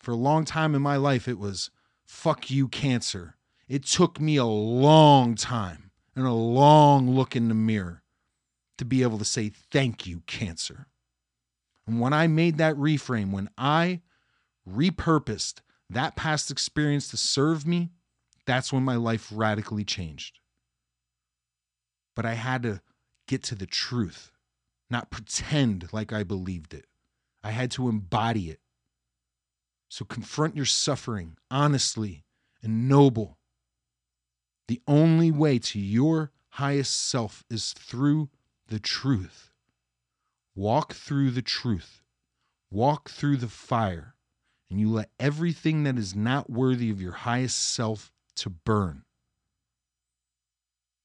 For 0.00 0.10
a 0.10 0.16
long 0.16 0.44
time 0.44 0.74
in 0.74 0.82
my 0.82 0.96
life, 0.96 1.28
it 1.28 1.38
was 1.38 1.70
fuck 2.04 2.50
you, 2.50 2.66
cancer. 2.66 3.36
It 3.68 3.84
took 3.84 4.20
me 4.20 4.36
a 4.36 4.44
long 4.44 5.36
time 5.36 5.91
and 6.14 6.26
a 6.26 6.32
long 6.32 7.10
look 7.10 7.34
in 7.34 7.48
the 7.48 7.54
mirror 7.54 8.02
to 8.78 8.84
be 8.84 9.02
able 9.02 9.18
to 9.18 9.24
say, 9.24 9.48
Thank 9.48 10.06
you, 10.06 10.22
cancer. 10.26 10.86
And 11.86 12.00
when 12.00 12.12
I 12.12 12.26
made 12.26 12.58
that 12.58 12.76
reframe, 12.76 13.32
when 13.32 13.50
I 13.58 14.00
repurposed 14.68 15.60
that 15.90 16.16
past 16.16 16.50
experience 16.50 17.08
to 17.08 17.16
serve 17.16 17.66
me, 17.66 17.90
that's 18.46 18.72
when 18.72 18.82
my 18.82 18.96
life 18.96 19.28
radically 19.32 19.84
changed. 19.84 20.38
But 22.14 22.26
I 22.26 22.34
had 22.34 22.62
to 22.62 22.80
get 23.26 23.42
to 23.44 23.54
the 23.54 23.66
truth, 23.66 24.30
not 24.90 25.10
pretend 25.10 25.92
like 25.92 26.12
I 26.12 26.22
believed 26.22 26.74
it. 26.74 26.86
I 27.42 27.50
had 27.50 27.70
to 27.72 27.88
embody 27.88 28.50
it. 28.50 28.60
So 29.88 30.04
confront 30.04 30.56
your 30.56 30.66
suffering 30.66 31.36
honestly 31.50 32.24
and 32.62 32.88
noble. 32.88 33.38
The 34.72 34.80
only 34.88 35.30
way 35.30 35.58
to 35.58 35.78
your 35.78 36.32
highest 36.52 36.98
self 36.98 37.44
is 37.50 37.74
through 37.74 38.30
the 38.68 38.78
truth. 38.78 39.50
Walk 40.54 40.94
through 40.94 41.32
the 41.32 41.42
truth. 41.42 42.00
Walk 42.70 43.10
through 43.10 43.36
the 43.36 43.50
fire, 43.50 44.14
and 44.70 44.80
you 44.80 44.88
let 44.90 45.10
everything 45.20 45.82
that 45.82 45.98
is 45.98 46.16
not 46.16 46.48
worthy 46.48 46.88
of 46.88 47.02
your 47.02 47.12
highest 47.12 47.60
self 47.60 48.10
to 48.36 48.48
burn. 48.48 49.02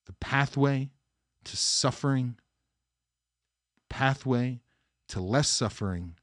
The 0.05 0.13
pathway 0.13 0.91
to 1.43 1.57
suffering, 1.57 2.37
pathway 3.89 4.61
to 5.09 5.19
less 5.19 5.49
suffering 5.49 6.15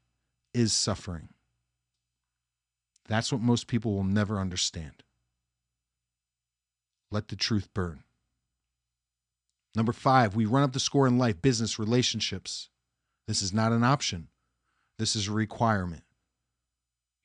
is 0.51 0.73
suffering. 0.73 1.29
That's 3.07 3.31
what 3.31 3.41
most 3.41 3.67
people 3.67 3.93
will 3.93 4.03
never 4.03 4.39
understand. 4.39 5.04
Let 7.15 7.29
the 7.29 7.37
truth 7.37 7.73
burn. 7.73 8.03
Number 9.73 9.93
five, 9.93 10.35
we 10.35 10.45
run 10.45 10.63
up 10.63 10.73
the 10.73 10.81
score 10.81 11.07
in 11.07 11.17
life, 11.17 11.41
business, 11.41 11.79
relationships. 11.79 12.67
This 13.25 13.41
is 13.41 13.53
not 13.53 13.71
an 13.71 13.85
option. 13.85 14.27
This 14.99 15.15
is 15.15 15.29
a 15.29 15.31
requirement. 15.31 16.03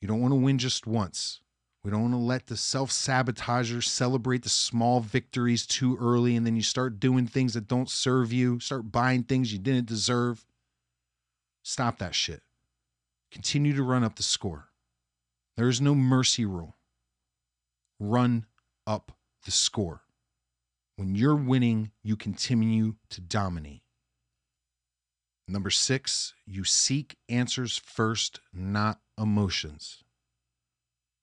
You 0.00 0.06
don't 0.06 0.20
want 0.20 0.30
to 0.30 0.37
win 0.37 0.59
just 0.59 0.87
once. 0.87 1.40
We 1.82 1.90
don't 1.90 2.02
want 2.02 2.14
to 2.14 2.18
let 2.18 2.47
the 2.47 2.56
self 2.56 2.92
sabotager 2.92 3.82
celebrate 3.82 4.44
the 4.44 4.49
small 4.49 5.00
victories 5.00 5.66
too 5.66 5.99
early 6.00 6.37
and 6.37 6.47
then 6.47 6.54
you 6.54 6.62
start 6.62 7.00
doing 7.00 7.26
things 7.26 7.54
that 7.54 7.66
don't 7.66 7.90
serve 7.90 8.32
you, 8.32 8.61
start 8.61 8.92
buying 8.92 9.25
things 9.25 9.52
you 9.52 9.59
didn't 9.59 9.88
deserve. 9.88 10.47
Stop 11.64 11.99
that 11.99 12.14
shit. 12.14 12.42
Continue 13.32 13.75
to 13.75 13.82
run 13.82 14.04
up 14.04 14.14
the 14.14 14.23
score. 14.23 14.68
There 15.56 15.68
is 15.68 15.80
no 15.80 15.97
mercy 15.97 16.44
rule. 16.44 16.76
Run 17.99 18.47
up 18.87 19.11
the 19.50 19.57
score. 19.57 20.02
When 20.95 21.16
you're 21.16 21.35
winning, 21.35 21.90
you 22.04 22.14
continue 22.14 22.95
to 23.09 23.21
dominate. 23.21 23.83
Number 25.49 25.71
six, 25.71 26.35
you 26.47 26.62
seek 26.62 27.16
answers 27.28 27.76
first, 27.76 28.38
not 28.52 29.00
emotions. 29.19 30.04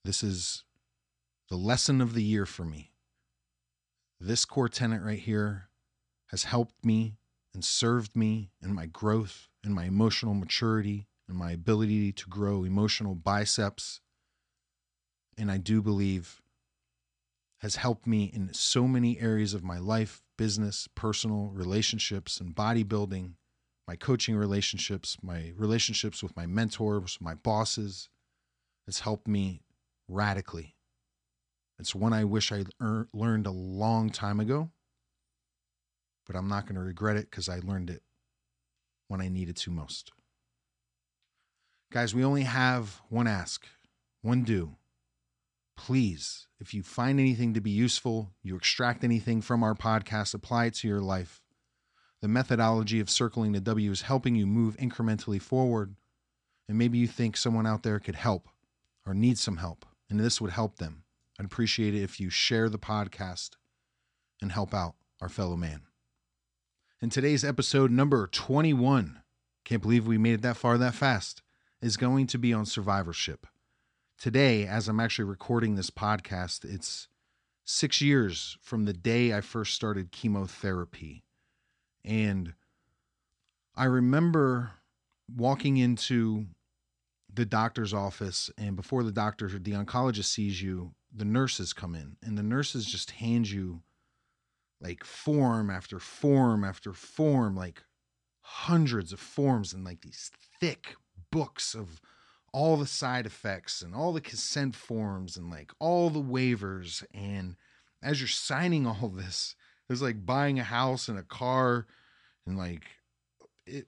This 0.04 0.24
is 0.24 0.66
the 1.50 1.56
lesson 1.56 2.02
of 2.02 2.14
the 2.14 2.22
year 2.22 2.46
for 2.46 2.66
me. 2.66 2.92
This 4.20 4.44
core 4.44 4.68
tenet 4.68 5.02
right 5.02 5.20
here 5.20 5.70
has 6.32 6.44
helped 6.44 6.84
me 6.84 7.16
and 7.54 7.64
served 7.64 8.14
me 8.14 8.52
in 8.62 8.76
my 8.76 8.88
growth, 8.88 9.48
in 9.64 9.72
my 9.72 9.86
emotional 9.86 10.34
maturity, 10.34 11.08
and 11.30 11.38
my 11.38 11.52
ability 11.52 12.12
to 12.12 12.28
grow 12.28 12.66
emotional 12.66 13.16
biceps. 13.16 14.02
And 15.38 15.50
I 15.50 15.56
do 15.56 15.82
believe 15.82 16.42
has 17.60 17.78
helped 17.78 18.06
me 18.06 18.26
in 18.26 18.54
so 18.54 18.88
many 18.88 19.20
areas 19.20 19.54
of 19.54 19.64
my 19.64 19.80
life 19.80 20.22
business, 20.38 20.88
personal, 20.94 21.50
relationships, 21.54 22.40
and 22.40 22.56
bodybuilding, 22.56 23.32
my 23.88 23.96
coaching 23.96 24.36
relationships, 24.36 25.18
my 25.24 25.52
relationships 25.56 26.22
with 26.22 26.36
my 26.36 26.46
mentors, 26.46 27.18
my 27.20 27.34
bosses. 27.34 28.10
It's 28.88 29.00
helped 29.00 29.28
me 29.28 29.64
radically. 30.08 30.76
It's 31.80 31.96
one 31.96 32.14
I 32.14 32.24
wish 32.24 32.52
I 32.52 32.66
er- 32.82 33.08
learned 33.14 33.48
a 33.48 33.52
long 33.52 34.10
time 34.10 34.40
ago, 34.40 34.70
but 36.26 36.36
I'm 36.36 36.48
not 36.48 36.66
going 36.66 36.76
to 36.76 36.82
regret 36.82 37.18
it 37.18 37.30
because 37.30 37.50
I 37.50 37.60
learned 37.60 37.90
it 37.90 38.04
when 39.08 39.22
I 39.22 39.30
needed 39.30 39.56
to 39.58 39.72
most. 39.72 40.12
Guys, 41.92 42.14
we 42.14 42.24
only 42.24 42.44
have 42.44 43.02
one 43.10 43.28
ask, 43.28 43.66
one 44.22 44.44
do 44.44 44.76
please, 45.78 46.48
if 46.60 46.74
you 46.74 46.84
find 46.84 47.20
anything 47.20 47.54
to 47.54 47.62
be 47.62 47.70
useful, 47.70 48.34
you 48.44 48.56
extract 48.56 49.04
anything 49.04 49.42
from 49.42 49.64
our 49.64 49.76
podcast, 49.76 50.34
apply 50.34 50.66
it 50.66 50.74
to 50.76 50.88
your 50.88 51.00
life. 51.00 51.42
The 52.22 52.28
methodology 52.28 53.00
of 53.00 53.10
circling 53.10 53.52
the 53.52 53.62
W 53.62 53.92
is 53.92 54.02
helping 54.02 54.36
you 54.36 54.48
move 54.48 54.76
incrementally 54.78 55.42
forward. 55.42 55.96
And 56.68 56.78
maybe 56.78 56.98
you 56.98 57.08
think 57.08 57.38
someone 57.38 57.68
out 57.68 57.84
there 57.84 58.00
could 58.00 58.16
help 58.16 58.50
or 59.06 59.14
needs 59.14 59.40
some 59.40 59.58
help, 59.58 59.86
and 60.10 60.20
this 60.20 60.42
would 60.42 60.52
help 60.52 60.78
them. 60.78 61.04
I'd 61.40 61.46
appreciate 61.46 61.96
it 61.96 62.04
if 62.04 62.20
you 62.20 62.30
share 62.30 62.68
the 62.68 62.80
podcast 62.80 63.52
and 64.42 64.52
help 64.52 64.74
out 64.74 64.96
our 65.22 65.30
fellow 65.30 65.56
man. 65.56 65.84
In 67.02 67.10
today's 67.10 67.46
episode 67.46 67.92
number 67.92 68.28
21, 68.28 69.22
can't 69.64 69.82
believe 69.82 70.08
we 70.08 70.18
made 70.18 70.34
it 70.34 70.42
that 70.42 70.58
far 70.58 70.78
that 70.80 70.96
fast, 70.96 71.44
is 71.82 71.96
going 71.96 72.26
to 72.28 72.40
be 72.40 72.52
on 72.52 72.66
survivorship 72.66 73.46
today, 74.18 74.66
as 74.66 74.88
I'm 74.88 75.00
actually 75.00 75.26
recording 75.26 75.76
this 75.76 75.90
podcast, 75.90 76.66
it's 76.66 77.08
six 77.64 78.02
years 78.02 78.58
from 78.62 78.86
the 78.86 78.94
day 78.94 79.34
I 79.34 79.42
first 79.42 79.74
started 79.74 80.12
chemotherapy. 80.12 81.24
And 82.04 82.54
I 83.76 83.86
remember 83.86 84.72
walking 85.36 85.78
into 85.78 86.48
the 87.32 87.46
doctor's 87.46 87.94
office, 87.94 88.50
and 88.58 88.76
before 88.76 89.04
the 89.04 89.12
doctor, 89.12 89.48
the 89.48 89.74
oncologist 89.74 90.26
sees 90.26 90.62
you, 90.62 90.94
the 91.14 91.26
nurses 91.26 91.74
come 91.74 91.94
in, 91.94 92.18
and 92.24 92.38
the 92.38 92.44
nurses 92.44 92.86
just 92.86 93.12
hand 93.12 93.50
you 93.50 93.82
like 94.82 95.04
form 95.04 95.70
after 95.70 96.00
form 96.00 96.64
after 96.64 96.94
form, 96.94 97.56
like 97.56 97.84
hundreds 98.42 99.12
of 99.12 99.20
forms 99.20 99.74
and 99.74 99.84
like 99.84 100.02
these 100.02 100.32
thick 100.60 100.96
books 101.32 101.76
of 101.76 102.00
all 102.58 102.76
the 102.76 102.88
side 102.88 103.28
effects 103.28 103.84
and 103.84 103.94
all 103.94 104.12
the 104.12 104.20
consent 104.20 104.76
forms 104.76 105.38
and 105.38 105.52
like 105.52 105.72
all 105.78 106.10
the 106.10 106.20
waivers. 106.20 107.06
And 107.14 107.56
as 108.02 108.20
you're 108.20 108.28
signing 108.28 108.88
all 108.88 109.10
this, 109.16 109.54
it's 109.88 110.02
like 110.02 110.26
buying 110.26 110.58
a 110.58 110.64
house 110.64 111.08
and 111.08 111.20
a 111.20 111.24
car 111.24 111.86
and 112.48 112.58
like 112.58 112.82
it 113.68 113.86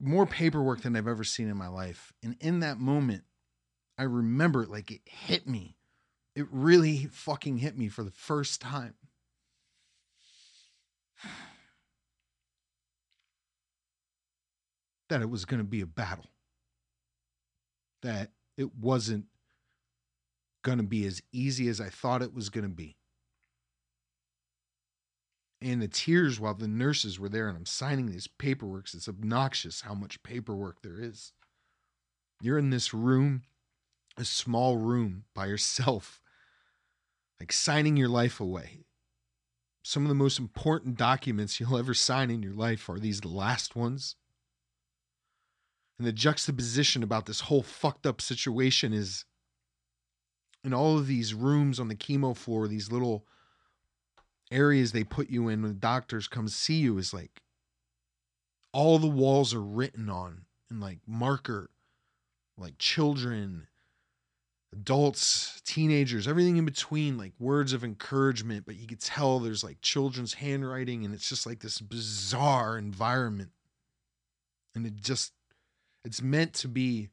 more 0.00 0.26
paperwork 0.26 0.82
than 0.82 0.96
I've 0.96 1.06
ever 1.06 1.22
seen 1.22 1.48
in 1.48 1.56
my 1.56 1.68
life. 1.68 2.12
And 2.24 2.34
in 2.40 2.58
that 2.58 2.80
moment, 2.80 3.22
I 3.96 4.02
remember 4.02 4.66
like 4.66 4.90
it 4.90 5.02
hit 5.04 5.46
me. 5.46 5.76
It 6.34 6.46
really 6.50 7.06
fucking 7.12 7.58
hit 7.58 7.78
me 7.78 7.86
for 7.86 8.02
the 8.02 8.10
first 8.10 8.60
time. 8.60 8.94
That 15.08 15.20
it 15.20 15.28
was 15.28 15.44
going 15.44 15.60
to 15.60 15.64
be 15.64 15.82
a 15.82 15.86
battle 15.86 16.31
that 18.02 18.30
it 18.56 18.74
wasn't 18.74 19.26
going 20.62 20.78
to 20.78 20.84
be 20.84 21.06
as 21.06 21.22
easy 21.32 21.68
as 21.68 21.80
I 21.80 21.88
thought 21.88 22.22
it 22.22 22.34
was 22.34 22.50
going 22.50 22.64
to 22.64 22.70
be. 22.70 22.96
And 25.60 25.80
the 25.80 25.88
tears 25.88 26.40
while 26.40 26.54
the 26.54 26.68
nurses 26.68 27.20
were 27.20 27.28
there 27.28 27.48
and 27.48 27.56
I'm 27.56 27.66
signing 27.66 28.10
these 28.10 28.26
paperwork. 28.26 28.86
It's 28.92 29.08
obnoxious 29.08 29.82
how 29.82 29.94
much 29.94 30.22
paperwork 30.22 30.82
there 30.82 31.00
is. 31.00 31.32
You're 32.40 32.58
in 32.58 32.70
this 32.70 32.92
room, 32.92 33.42
a 34.16 34.24
small 34.24 34.76
room 34.76 35.24
by 35.34 35.46
yourself, 35.46 36.20
like 37.38 37.52
signing 37.52 37.96
your 37.96 38.08
life 38.08 38.40
away. 38.40 38.84
Some 39.84 40.02
of 40.04 40.08
the 40.08 40.14
most 40.14 40.38
important 40.38 40.96
documents 40.96 41.58
you'll 41.58 41.78
ever 41.78 41.94
sign 41.94 42.30
in 42.30 42.42
your 42.42 42.54
life 42.54 42.88
are 42.88 42.98
these 42.98 43.24
last 43.24 43.76
ones 43.76 44.16
and 46.02 46.08
the 46.08 46.12
juxtaposition 46.12 47.04
about 47.04 47.26
this 47.26 47.42
whole 47.42 47.62
fucked 47.62 48.06
up 48.06 48.20
situation 48.20 48.92
is 48.92 49.24
in 50.64 50.74
all 50.74 50.98
of 50.98 51.06
these 51.06 51.32
rooms 51.32 51.78
on 51.78 51.86
the 51.86 51.94
chemo 51.94 52.36
floor, 52.36 52.66
these 52.66 52.90
little 52.90 53.24
areas 54.50 54.90
they 54.90 55.04
put 55.04 55.30
you 55.30 55.46
in 55.46 55.62
when 55.62 55.78
doctors 55.78 56.26
come 56.26 56.48
see 56.48 56.74
you 56.74 56.98
is 56.98 57.14
like 57.14 57.40
all 58.72 58.98
the 58.98 59.06
walls 59.06 59.54
are 59.54 59.62
written 59.62 60.10
on 60.10 60.46
in 60.72 60.80
like 60.80 60.98
marker, 61.06 61.70
like 62.58 62.78
children, 62.78 63.68
adults, 64.72 65.62
teenagers, 65.64 66.26
everything 66.26 66.56
in 66.56 66.64
between, 66.64 67.16
like 67.16 67.32
words 67.38 67.72
of 67.72 67.84
encouragement, 67.84 68.66
but 68.66 68.74
you 68.74 68.88
could 68.88 69.00
tell 69.00 69.38
there's 69.38 69.62
like 69.62 69.80
children's 69.82 70.34
handwriting 70.34 71.04
and 71.04 71.14
it's 71.14 71.28
just 71.28 71.46
like 71.46 71.60
this 71.60 71.78
bizarre 71.78 72.76
environment. 72.76 73.50
And 74.74 74.84
it 74.84 74.96
just 74.96 75.30
it's 76.04 76.22
meant 76.22 76.52
to 76.54 76.68
be 76.68 77.08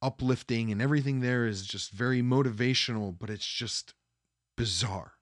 uplifting 0.00 0.72
and 0.72 0.82
everything 0.82 1.20
there 1.20 1.46
is 1.46 1.66
just 1.66 1.92
very 1.92 2.22
motivational, 2.22 3.16
but 3.16 3.30
it's 3.30 3.46
just 3.46 3.94
bizarre. 4.56 5.12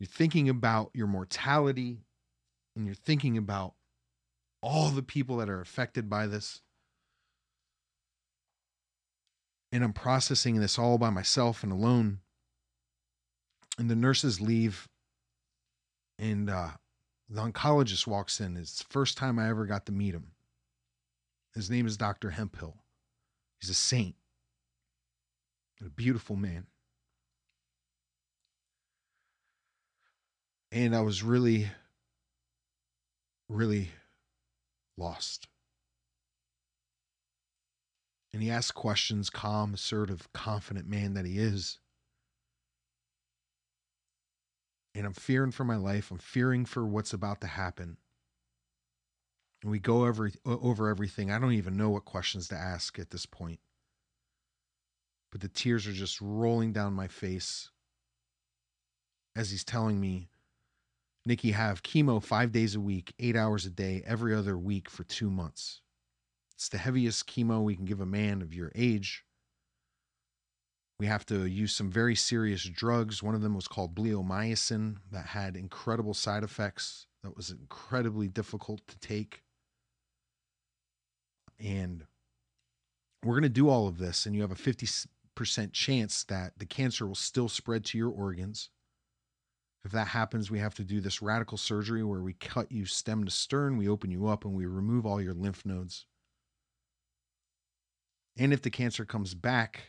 You're 0.00 0.06
thinking 0.06 0.48
about 0.48 0.90
your 0.94 1.06
mortality 1.06 2.04
and 2.74 2.86
you're 2.86 2.94
thinking 2.94 3.36
about 3.36 3.74
all 4.62 4.90
the 4.90 5.02
people 5.02 5.36
that 5.38 5.50
are 5.50 5.60
affected 5.60 6.08
by 6.08 6.26
this. 6.26 6.60
And 9.70 9.82
I'm 9.82 9.92
processing 9.92 10.60
this 10.60 10.78
all 10.78 10.98
by 10.98 11.10
myself 11.10 11.62
and 11.62 11.72
alone. 11.72 12.20
And 13.78 13.90
the 13.90 13.96
nurses 13.96 14.38
leave, 14.38 14.86
and 16.18 16.50
uh, 16.50 16.72
the 17.30 17.40
oncologist 17.40 18.06
walks 18.06 18.38
in. 18.38 18.58
It's 18.58 18.78
the 18.78 18.84
first 18.90 19.16
time 19.16 19.38
I 19.38 19.48
ever 19.48 19.64
got 19.64 19.86
to 19.86 19.92
meet 19.92 20.14
him. 20.14 20.32
His 21.54 21.70
name 21.70 21.86
is 21.86 21.96
Dr. 21.96 22.30
Hemphill. 22.30 22.76
He's 23.60 23.70
a 23.70 23.74
saint, 23.74 24.16
a 25.84 25.88
beautiful 25.90 26.36
man. 26.36 26.66
And 30.70 30.96
I 30.96 31.02
was 31.02 31.22
really, 31.22 31.68
really 33.48 33.90
lost. 34.96 35.46
And 38.32 38.42
he 38.42 38.50
asked 38.50 38.74
questions, 38.74 39.28
calm, 39.28 39.74
assertive, 39.74 40.32
confident 40.32 40.88
man 40.88 41.12
that 41.14 41.26
he 41.26 41.38
is. 41.38 41.78
And 44.94 45.04
I'm 45.06 45.12
fearing 45.12 45.50
for 45.50 45.64
my 45.64 45.76
life. 45.76 46.10
I'm 46.10 46.18
fearing 46.18 46.64
for 46.64 46.86
what's 46.86 47.12
about 47.12 47.42
to 47.42 47.46
happen. 47.46 47.98
And 49.62 49.70
we 49.70 49.78
go 49.78 50.06
over, 50.06 50.30
over 50.44 50.88
everything. 50.88 51.30
I 51.30 51.38
don't 51.38 51.52
even 51.52 51.76
know 51.76 51.90
what 51.90 52.04
questions 52.04 52.48
to 52.48 52.56
ask 52.56 52.98
at 52.98 53.10
this 53.10 53.26
point. 53.26 53.60
But 55.30 55.40
the 55.40 55.48
tears 55.48 55.86
are 55.86 55.92
just 55.92 56.20
rolling 56.20 56.72
down 56.72 56.92
my 56.92 57.06
face 57.06 57.70
as 59.34 59.50
he's 59.50 59.64
telling 59.64 60.00
me 60.00 60.28
Nikki 61.24 61.52
have 61.52 61.82
chemo 61.84 62.22
five 62.22 62.50
days 62.50 62.74
a 62.74 62.80
week, 62.80 63.14
eight 63.20 63.36
hours 63.36 63.64
a 63.64 63.70
day, 63.70 64.02
every 64.04 64.34
other 64.34 64.58
week 64.58 64.90
for 64.90 65.04
two 65.04 65.30
months. 65.30 65.80
It's 66.54 66.68
the 66.68 66.78
heaviest 66.78 67.26
chemo 67.28 67.62
we 67.62 67.76
can 67.76 67.84
give 67.84 68.00
a 68.00 68.06
man 68.06 68.42
of 68.42 68.52
your 68.52 68.72
age. 68.74 69.24
We 70.98 71.06
have 71.06 71.24
to 71.26 71.46
use 71.46 71.74
some 71.74 71.90
very 71.90 72.14
serious 72.14 72.64
drugs. 72.64 73.22
One 73.22 73.34
of 73.34 73.42
them 73.42 73.54
was 73.54 73.68
called 73.68 73.94
bleomycin 73.94 74.96
that 75.10 75.26
had 75.26 75.56
incredible 75.56 76.14
side 76.14 76.44
effects, 76.44 77.06
that 77.22 77.36
was 77.36 77.50
incredibly 77.50 78.28
difficult 78.28 78.86
to 78.88 78.98
take. 78.98 79.42
And 81.60 82.04
we're 83.24 83.34
going 83.34 83.42
to 83.42 83.48
do 83.48 83.68
all 83.68 83.88
of 83.88 83.98
this, 83.98 84.26
and 84.26 84.34
you 84.34 84.42
have 84.42 84.52
a 84.52 84.56
50% 84.56 85.06
chance 85.72 86.24
that 86.24 86.58
the 86.58 86.66
cancer 86.66 87.06
will 87.06 87.14
still 87.14 87.48
spread 87.48 87.84
to 87.86 87.98
your 87.98 88.10
organs 88.10 88.70
if 89.84 89.90
that 89.92 90.08
happens, 90.08 90.50
we 90.50 90.60
have 90.60 90.74
to 90.76 90.84
do 90.84 91.00
this 91.00 91.20
radical 91.20 91.58
surgery 91.58 92.04
where 92.04 92.20
we 92.20 92.34
cut 92.34 92.70
you 92.70 92.86
stem 92.86 93.24
to 93.24 93.30
stern, 93.30 93.76
we 93.76 93.88
open 93.88 94.10
you 94.10 94.28
up, 94.28 94.44
and 94.44 94.54
we 94.54 94.66
remove 94.66 95.04
all 95.04 95.20
your 95.20 95.34
lymph 95.34 95.66
nodes. 95.66 96.06
And 98.36 98.52
if 98.52 98.62
the 98.62 98.70
cancer 98.70 99.04
comes 99.04 99.34
back, 99.34 99.88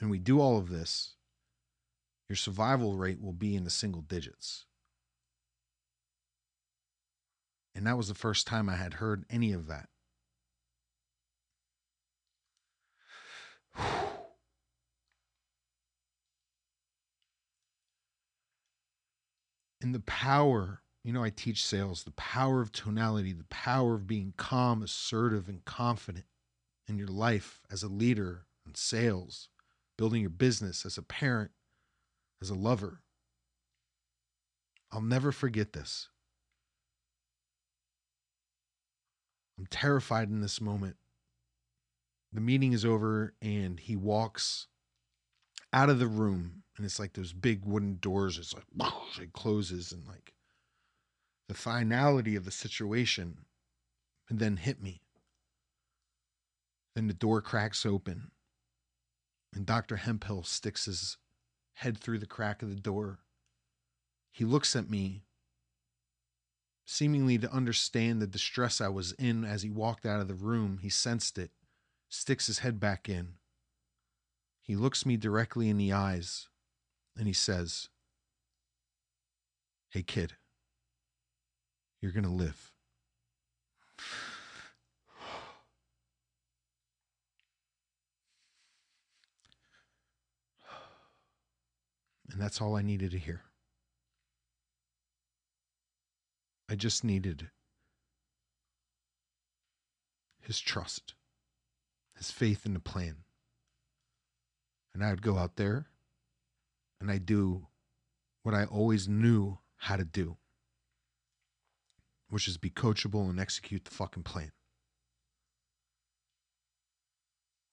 and 0.00 0.08
we 0.08 0.18
do 0.18 0.40
all 0.40 0.56
of 0.56 0.68
this, 0.68 1.14
your 2.28 2.36
survival 2.36 2.96
rate 2.96 3.20
will 3.20 3.32
be 3.32 3.56
in 3.56 3.64
the 3.64 3.70
single 3.70 4.02
digits. 4.02 4.66
And 7.76 7.86
that 7.86 7.98
was 7.98 8.08
the 8.08 8.14
first 8.14 8.46
time 8.46 8.70
I 8.70 8.76
had 8.76 8.94
heard 8.94 9.26
any 9.28 9.52
of 9.52 9.66
that. 9.66 9.90
and 19.82 19.94
the 19.94 20.00
power 20.00 20.80
you 21.04 21.12
know 21.12 21.22
i 21.22 21.28
teach 21.28 21.62
sales 21.62 22.04
the 22.04 22.10
power 22.12 22.62
of 22.62 22.72
tonality 22.72 23.34
the 23.34 23.44
power 23.44 23.94
of 23.94 24.06
being 24.06 24.32
calm 24.38 24.82
assertive 24.82 25.46
and 25.46 25.66
confident 25.66 26.24
in 26.88 26.96
your 26.96 27.08
life 27.08 27.60
as 27.70 27.82
a 27.82 27.88
leader 27.88 28.46
in 28.66 28.74
sales 28.74 29.50
building 29.98 30.22
your 30.22 30.30
business 30.30 30.86
as 30.86 30.96
a 30.96 31.02
parent 31.02 31.50
as 32.40 32.48
a 32.48 32.54
lover 32.54 33.02
i'll 34.90 35.02
never 35.02 35.30
forget 35.30 35.74
this 35.74 36.08
i'm 39.58 39.66
terrified 39.66 40.28
in 40.28 40.40
this 40.40 40.60
moment. 40.60 40.96
The 42.32 42.40
meeting 42.40 42.72
is 42.72 42.84
over 42.84 43.34
and 43.40 43.80
he 43.80 43.96
walks 43.96 44.66
out 45.72 45.88
of 45.88 45.98
the 45.98 46.06
room 46.06 46.64
and 46.76 46.84
it's 46.84 46.98
like 46.98 47.14
those 47.14 47.32
big 47.32 47.64
wooden 47.64 47.98
doors 48.00 48.38
it's 48.38 48.54
like 48.54 48.92
it 49.20 49.32
closes 49.32 49.92
and 49.92 50.06
like 50.06 50.34
the 51.48 51.54
finality 51.54 52.36
of 52.36 52.44
the 52.44 52.50
situation 52.50 53.38
and 54.28 54.38
then 54.38 54.56
hit 54.56 54.82
me. 54.82 55.02
Then 56.94 57.06
the 57.06 57.14
door 57.14 57.40
cracks 57.40 57.86
open 57.86 58.30
and 59.54 59.64
dr 59.64 59.96
hemphill 59.96 60.42
sticks 60.42 60.84
his 60.86 61.16
head 61.74 61.98
through 61.98 62.18
the 62.18 62.26
crack 62.26 62.62
of 62.62 62.68
the 62.68 62.80
door. 62.80 63.20
He 64.32 64.44
looks 64.44 64.76
at 64.76 64.90
me 64.90 65.25
seemingly 66.86 67.36
to 67.36 67.52
understand 67.52 68.22
the 68.22 68.26
distress 68.26 68.80
i 68.80 68.88
was 68.88 69.12
in 69.12 69.44
as 69.44 69.62
he 69.62 69.70
walked 69.70 70.06
out 70.06 70.20
of 70.20 70.28
the 70.28 70.34
room 70.34 70.78
he 70.80 70.88
sensed 70.88 71.36
it 71.36 71.50
sticks 72.08 72.46
his 72.46 72.60
head 72.60 72.80
back 72.80 73.08
in 73.08 73.34
he 74.66 74.74
looks 74.74 75.06
me 75.06 75.16
directly 75.16 75.68
in 75.68 75.78
the 75.78 75.92
eyes 75.92 76.48
and 77.16 77.28
he 77.28 77.32
says, 77.32 77.88
Hey, 79.90 80.02
kid, 80.02 80.34
you're 82.00 82.10
going 82.10 82.24
to 82.24 82.30
live. 82.30 82.72
And 92.32 92.42
that's 92.42 92.60
all 92.60 92.76
I 92.76 92.82
needed 92.82 93.12
to 93.12 93.18
hear. 93.18 93.45
I 96.68 96.74
just 96.74 97.04
needed 97.04 97.50
his 100.40 100.60
trust, 100.60 101.14
his 102.16 102.30
faith 102.30 102.66
in 102.66 102.74
the 102.74 102.80
plan. 102.80 103.24
And 104.94 105.04
I 105.04 105.10
would 105.10 105.22
go 105.22 105.36
out 105.38 105.56
there 105.56 105.86
and 107.00 107.10
I'd 107.10 107.26
do 107.26 107.66
what 108.42 108.54
I 108.54 108.64
always 108.64 109.08
knew 109.08 109.58
how 109.76 109.96
to 109.96 110.04
do, 110.04 110.36
which 112.28 112.48
is 112.48 112.56
be 112.56 112.70
coachable 112.70 113.28
and 113.28 113.38
execute 113.38 113.84
the 113.84 113.90
fucking 113.90 114.22
plan. 114.22 114.52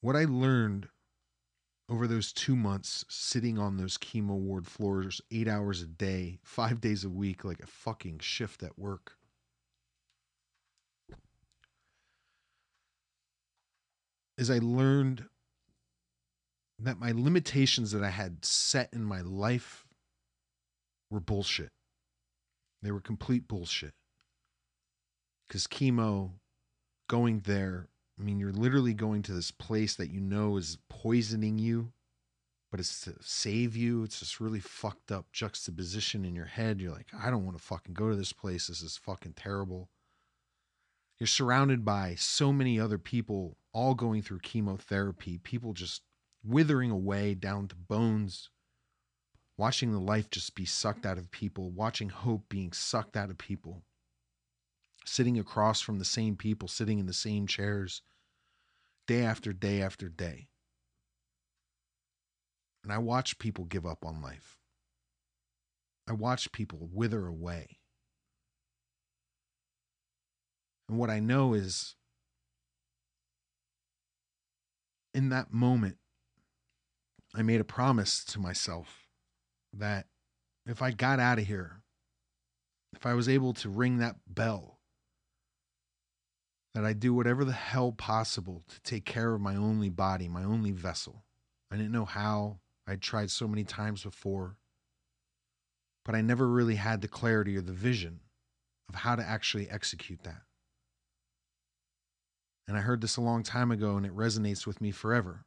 What 0.02 0.16
I 0.16 0.26
learned 0.26 0.90
over 1.94 2.08
those 2.08 2.34
two 2.34 2.56
months 2.56 3.06
sitting 3.08 3.60
on 3.60 3.78
those 3.78 4.00
chemo 4.00 4.36
ward 4.36 4.66
floors 4.66 5.22
eight 5.30 5.48
hours 5.48 5.84
a 5.84 5.86
day, 5.86 6.40
five 6.42 6.82
days 6.82 7.04
a 7.04 7.10
week, 7.10 7.46
like 7.46 7.60
a 7.62 7.68
fucking 7.68 8.18
shift 8.18 8.64
at 8.64 8.80
work. 8.80 9.14
Is 14.40 14.50
I 14.50 14.58
learned 14.58 15.26
that 16.80 17.00
my 17.00 17.12
limitations 17.12 17.92
that 17.92 18.04
I 18.04 18.10
had 18.10 18.44
set 18.44 18.90
in 18.92 19.04
my 19.04 19.22
life 19.22 19.86
were 21.12 21.20
bullshit. 21.20 21.70
They 22.82 22.92
were 22.92 23.02
complete 23.02 23.48
bullshit. 23.48 23.94
Because 25.48 25.68
chemo, 25.68 26.32
going 27.08 27.42
there, 27.42 27.88
I 28.20 28.24
mean, 28.24 28.40
you're 28.40 28.52
literally 28.52 28.94
going 28.94 29.24
to 29.24 29.34
this 29.34 29.52
place 29.52 29.96
that 29.96 30.12
you 30.12 30.22
know 30.22 30.58
is 30.58 30.78
poisoning 30.90 31.58
you, 31.58 31.94
but 32.70 32.80
it's 32.80 33.02
to 33.02 33.16
save 33.22 33.76
you. 33.76 34.04
It's 34.04 34.20
this 34.20 34.40
really 34.40 34.60
fucked 34.60 35.12
up 35.12 35.32
juxtaposition 35.32 36.24
in 36.26 36.36
your 36.36 36.46
head. 36.46 36.80
You're 36.80 36.92
like, 36.92 37.08
I 37.18 37.32
don't 37.32 37.46
want 37.46 37.58
to 37.58 37.64
fucking 37.64 37.94
go 37.94 38.10
to 38.10 38.16
this 38.16 38.34
place. 38.34 38.68
This 38.68 38.82
is 38.82 38.98
fucking 38.98 39.34
terrible. 39.34 39.90
You're 41.20 41.28
surrounded 41.28 41.86
by 41.86 42.16
so 42.16 42.52
many 42.52 42.80
other 42.80 42.98
people 42.98 43.58
all 43.72 43.96
going 43.96 44.22
through 44.22 44.40
chemotherapy, 44.40 45.38
people 45.38 45.74
just 45.74 46.02
withering 46.44 46.92
away 46.92 47.34
down 47.34 47.68
to 47.70 47.76
bones, 47.76 48.50
watching 49.58 49.92
the 49.92 50.00
life 50.00 50.30
just 50.30 50.56
be 50.56 50.66
sucked 50.66 51.06
out 51.06 51.18
of 51.18 51.32
people, 51.32 51.70
watching 51.72 52.10
hope 52.10 52.50
being 52.50 52.74
sucked 52.74 53.16
out 53.16 53.30
of 53.30 53.38
people, 53.38 53.84
sitting 55.06 55.38
across 55.38 55.82
from 55.82 56.00
the 56.00 56.06
same 56.06 56.36
people, 56.36 56.68
sitting 56.68 57.00
in 57.00 57.06
the 57.06 57.14
same 57.14 57.48
chairs 57.48 58.02
day 59.08 59.24
after 59.24 59.54
day 59.54 59.82
after 59.82 60.10
day. 60.10 60.48
And 62.84 62.92
I 62.92 62.98
watch 62.98 63.40
people 63.40 63.66
give 63.66 63.86
up 63.86 64.06
on 64.06 64.22
life. 64.22 64.58
I 66.08 66.14
watch 66.14 66.52
people 66.52 66.90
wither 66.92 67.26
away. 67.28 67.80
And 70.90 70.98
what 70.98 71.10
I 71.10 71.20
know 71.20 71.54
is 71.54 71.96
in 75.14 75.30
that 75.30 75.54
moment, 75.54 75.98
I 77.34 77.42
made 77.42 77.62
a 77.62 77.66
promise 77.66 78.24
to 78.26 78.40
myself 78.40 79.08
that 79.74 80.08
if 80.66 80.82
I 80.82 80.92
got 80.92 81.20
out 81.20 81.40
of 81.40 81.48
here, 81.48 81.82
if 82.96 83.06
I 83.06 83.14
was 83.14 83.28
able 83.28 83.54
to 83.56 83.70
ring 83.70 83.98
that 83.98 84.18
bell, 84.28 84.80
that 86.74 86.86
I'd 86.86 87.00
do 87.00 87.14
whatever 87.14 87.46
the 87.46 87.52
hell 87.52 87.92
possible 87.92 88.64
to 88.68 88.82
take 88.82 89.06
care 89.06 89.34
of 89.34 89.42
my 89.42 89.56
only 89.56 89.90
body, 89.90 90.28
my 90.28 90.44
only 90.44 90.72
vessel. 90.72 91.24
I 91.72 91.78
didn't 91.78 91.92
know 91.92 92.06
how. 92.06 92.60
I'd 92.88 93.02
tried 93.02 93.32
so 93.32 93.48
many 93.48 93.64
times 93.64 94.04
before, 94.04 94.58
but 96.04 96.16
I 96.16 96.22
never 96.22 96.48
really 96.50 96.76
had 96.76 97.02
the 97.02 97.08
clarity 97.08 97.56
or 97.56 97.62
the 97.62 97.72
vision 97.72 98.20
of 98.90 98.96
how 98.96 99.16
to 99.16 99.24
actually 99.24 99.70
execute 99.70 100.24
that. 100.24 100.42
And 102.68 102.78
I 102.78 102.82
heard 102.82 103.02
this 103.02 103.18
a 103.18 103.22
long 103.22 103.44
time 103.44 103.72
ago, 103.72 103.96
and 103.96 104.06
it 104.06 104.16
resonates 104.16 104.66
with 104.66 104.82
me 104.82 104.92
forever. 104.92 105.46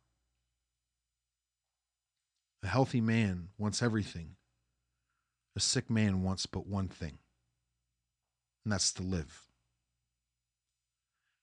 A 2.62 2.68
healthy 2.68 3.00
man 3.00 3.48
wants 3.58 3.82
everything. 3.82 4.36
A 5.54 5.60
sick 5.60 5.88
man 5.88 6.22
wants 6.22 6.46
but 6.46 6.66
one 6.66 6.88
thing, 6.88 7.18
and 8.64 8.72
that's 8.72 8.92
to 8.94 9.02
live. 9.02 9.45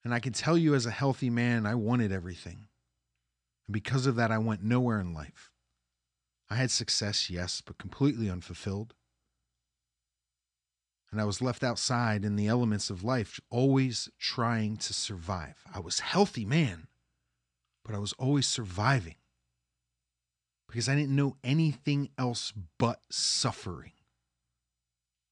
And 0.04 0.14
I 0.14 0.20
can 0.20 0.34
tell 0.34 0.58
you, 0.58 0.76
as 0.76 0.86
a 0.86 0.92
healthy 0.92 1.30
man, 1.30 1.66
I 1.66 1.76
wanted 1.76 2.12
everything. 2.12 2.68
And 3.68 3.74
because 3.74 4.06
of 4.06 4.16
that, 4.16 4.32
I 4.32 4.38
went 4.38 4.64
nowhere 4.64 5.00
in 5.00 5.14
life. 5.14 5.52
I 6.50 6.56
had 6.56 6.72
success, 6.72 7.30
yes, 7.30 7.62
but 7.66 7.78
completely 7.78 8.30
unfulfilled. 8.30 8.94
And 11.12 11.22
I 11.22 11.26
was 11.26 11.42
left 11.42 11.64
outside 11.64 12.26
in 12.26 12.36
the 12.36 12.48
elements 12.48 12.90
of 12.90 13.04
life, 13.04 13.40
always 13.50 14.10
trying 14.20 14.78
to 14.78 14.94
survive. 14.94 15.64
I 15.74 15.80
was 15.80 16.00
healthy 16.00 16.44
man, 16.44 16.88
but 17.86 17.96
I 17.96 18.00
was 18.00 18.14
always 18.14 18.48
surviving 18.48 19.16
because 20.68 20.90
I 20.90 20.96
didn't 20.96 21.16
know 21.16 21.38
anything 21.44 22.10
else 22.18 22.52
but 22.80 23.02
suffering. 23.12 23.92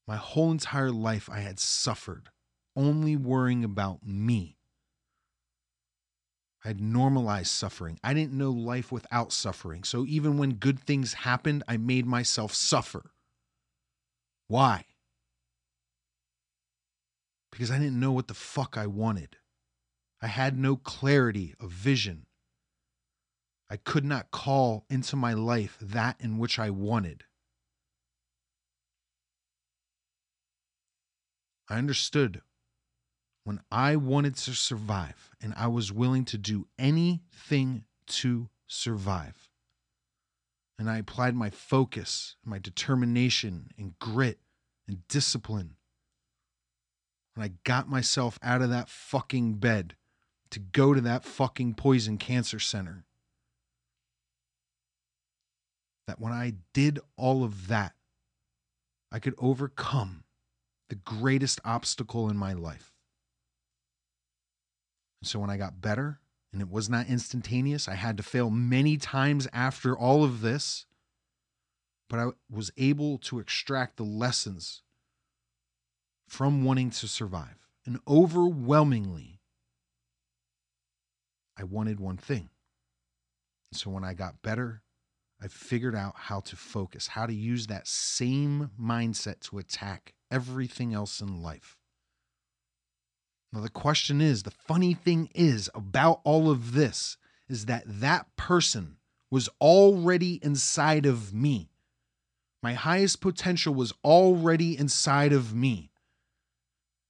My 0.07 0.17
whole 0.17 0.51
entire 0.51 0.91
life, 0.91 1.29
I 1.31 1.39
had 1.39 1.59
suffered, 1.59 2.29
only 2.75 3.15
worrying 3.15 3.63
about 3.63 4.05
me. 4.05 4.59
I 6.63 6.69
had 6.69 6.81
normalized 6.81 7.49
suffering. 7.49 7.99
I 8.03 8.13
didn't 8.13 8.37
know 8.37 8.51
life 8.51 8.91
without 8.91 9.33
suffering. 9.33 9.83
So 9.83 10.05
even 10.05 10.37
when 10.37 10.53
good 10.53 10.79
things 10.79 11.13
happened, 11.13 11.63
I 11.67 11.77
made 11.77 12.05
myself 12.05 12.53
suffer. 12.53 13.11
Why? 14.47 14.85
Because 17.51 17.71
I 17.71 17.79
didn't 17.79 17.99
know 17.99 18.11
what 18.11 18.27
the 18.27 18.33
fuck 18.33 18.77
I 18.77 18.85
wanted. 18.85 19.37
I 20.21 20.27
had 20.27 20.57
no 20.57 20.75
clarity 20.75 21.55
of 21.59 21.71
vision. 21.71 22.27
I 23.69 23.77
could 23.77 24.05
not 24.05 24.31
call 24.31 24.85
into 24.89 25.15
my 25.15 25.33
life 25.33 25.77
that 25.81 26.17
in 26.19 26.37
which 26.37 26.59
I 26.59 26.69
wanted. 26.69 27.23
I 31.69 31.77
understood 31.77 32.41
when 33.43 33.59
I 33.71 33.95
wanted 33.95 34.35
to 34.37 34.53
survive 34.53 35.31
and 35.41 35.53
I 35.57 35.67
was 35.67 35.91
willing 35.91 36.25
to 36.25 36.37
do 36.37 36.67
anything 36.77 37.85
to 38.07 38.49
survive. 38.67 39.49
And 40.77 40.89
I 40.89 40.97
applied 40.97 41.35
my 41.35 41.49
focus, 41.49 42.35
my 42.43 42.59
determination, 42.59 43.69
and 43.77 43.97
grit 43.99 44.39
and 44.87 45.07
discipline. 45.07 45.75
And 47.35 47.43
I 47.43 47.51
got 47.63 47.89
myself 47.89 48.39
out 48.41 48.61
of 48.61 48.69
that 48.71 48.89
fucking 48.89 49.55
bed 49.55 49.95
to 50.49 50.59
go 50.59 50.93
to 50.93 51.01
that 51.01 51.23
fucking 51.23 51.75
poison 51.75 52.17
cancer 52.17 52.59
center. 52.59 53.05
That 56.07 56.19
when 56.19 56.33
I 56.33 56.53
did 56.73 56.99
all 57.15 57.43
of 57.43 57.67
that, 57.67 57.93
I 59.11 59.19
could 59.19 59.35
overcome 59.37 60.23
the 60.89 60.95
greatest 60.95 61.59
obstacle 61.63 62.29
in 62.29 62.37
my 62.37 62.53
life. 62.53 62.90
And 65.21 65.27
so 65.27 65.39
when 65.39 65.49
I 65.49 65.57
got 65.57 65.81
better, 65.81 66.19
and 66.51 66.61
it 66.61 66.69
was 66.69 66.89
not 66.89 67.07
instantaneous, 67.07 67.87
I 67.87 67.95
had 67.95 68.17
to 68.17 68.23
fail 68.23 68.49
many 68.49 68.97
times 68.97 69.47
after 69.53 69.97
all 69.97 70.23
of 70.23 70.41
this, 70.41 70.85
but 72.09 72.19
I 72.19 72.27
was 72.49 72.71
able 72.77 73.17
to 73.19 73.39
extract 73.39 73.97
the 73.97 74.03
lessons 74.03 74.81
from 76.27 76.63
wanting 76.63 76.89
to 76.91 77.07
survive. 77.07 77.67
And 77.85 77.99
overwhelmingly, 78.07 79.39
I 81.57 81.63
wanted 81.63 81.99
one 81.99 82.17
thing. 82.17 82.49
And 83.71 83.79
so 83.79 83.89
when 83.89 84.03
I 84.03 84.13
got 84.13 84.41
better, 84.41 84.81
I 85.41 85.47
figured 85.47 85.95
out 85.95 86.13
how 86.15 86.41
to 86.41 86.55
focus, 86.55 87.07
how 87.07 87.25
to 87.25 87.33
use 87.33 87.67
that 87.67 87.87
same 87.87 88.71
mindset 88.79 89.39
to 89.41 89.57
attack 89.57 90.13
everything 90.29 90.93
else 90.93 91.21
in 91.21 91.41
life. 91.41 91.77
Now, 93.53 93.61
the 93.61 93.69
question 93.69 94.21
is 94.21 94.43
the 94.43 94.51
funny 94.51 94.93
thing 94.93 95.29
is 95.35 95.69
about 95.75 96.21
all 96.23 96.49
of 96.49 96.73
this 96.73 97.17
is 97.49 97.65
that 97.65 97.83
that 97.85 98.35
person 98.37 98.97
was 99.29 99.49
already 99.59 100.39
inside 100.43 101.05
of 101.05 101.33
me. 101.33 101.69
My 102.63 102.73
highest 102.73 103.21
potential 103.21 103.73
was 103.73 103.93
already 104.03 104.77
inside 104.77 105.33
of 105.33 105.53
me. 105.53 105.91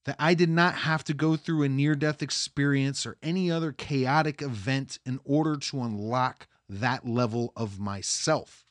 That 0.04 0.16
I 0.18 0.34
did 0.34 0.48
not 0.48 0.74
have 0.74 1.04
to 1.04 1.14
go 1.14 1.36
through 1.36 1.62
a 1.62 1.68
near 1.68 1.94
death 1.94 2.22
experience 2.22 3.06
or 3.06 3.18
any 3.22 3.50
other 3.50 3.70
chaotic 3.70 4.42
event 4.42 4.98
in 5.06 5.20
order 5.24 5.56
to 5.56 5.82
unlock 5.82 6.48
that 6.68 7.06
level 7.06 7.52
of 7.54 7.78
myself. 7.78 8.64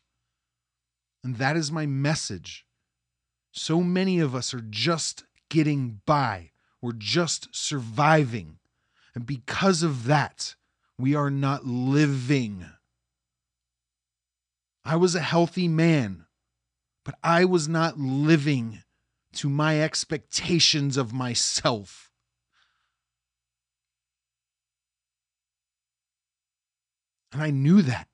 And 1.23 1.37
that 1.37 1.55
is 1.55 1.71
my 1.71 1.85
message 1.85 2.65
so 3.51 3.81
many 3.81 4.19
of 4.19 4.33
us 4.33 4.53
are 4.53 4.61
just 4.61 5.25
getting 5.49 6.01
by, 6.05 6.50
we're 6.81 6.93
just 6.93 7.49
surviving. 7.51 8.57
And 9.13 9.25
because 9.25 9.83
of 9.83 10.05
that, 10.05 10.55
we 10.97 11.15
are 11.15 11.29
not 11.29 11.65
living. 11.65 12.65
I 14.83 14.95
was 14.95 15.15
a 15.15 15.21
healthy 15.21 15.67
man, 15.67 16.25
but 17.05 17.15
I 17.23 17.45
was 17.45 17.67
not 17.67 17.99
living 17.99 18.83
to 19.33 19.49
my 19.49 19.81
expectations 19.81 20.97
of 20.97 21.13
myself. 21.13 22.11
And 27.31 27.41
I 27.41 27.49
knew 27.49 27.81
that. 27.83 28.07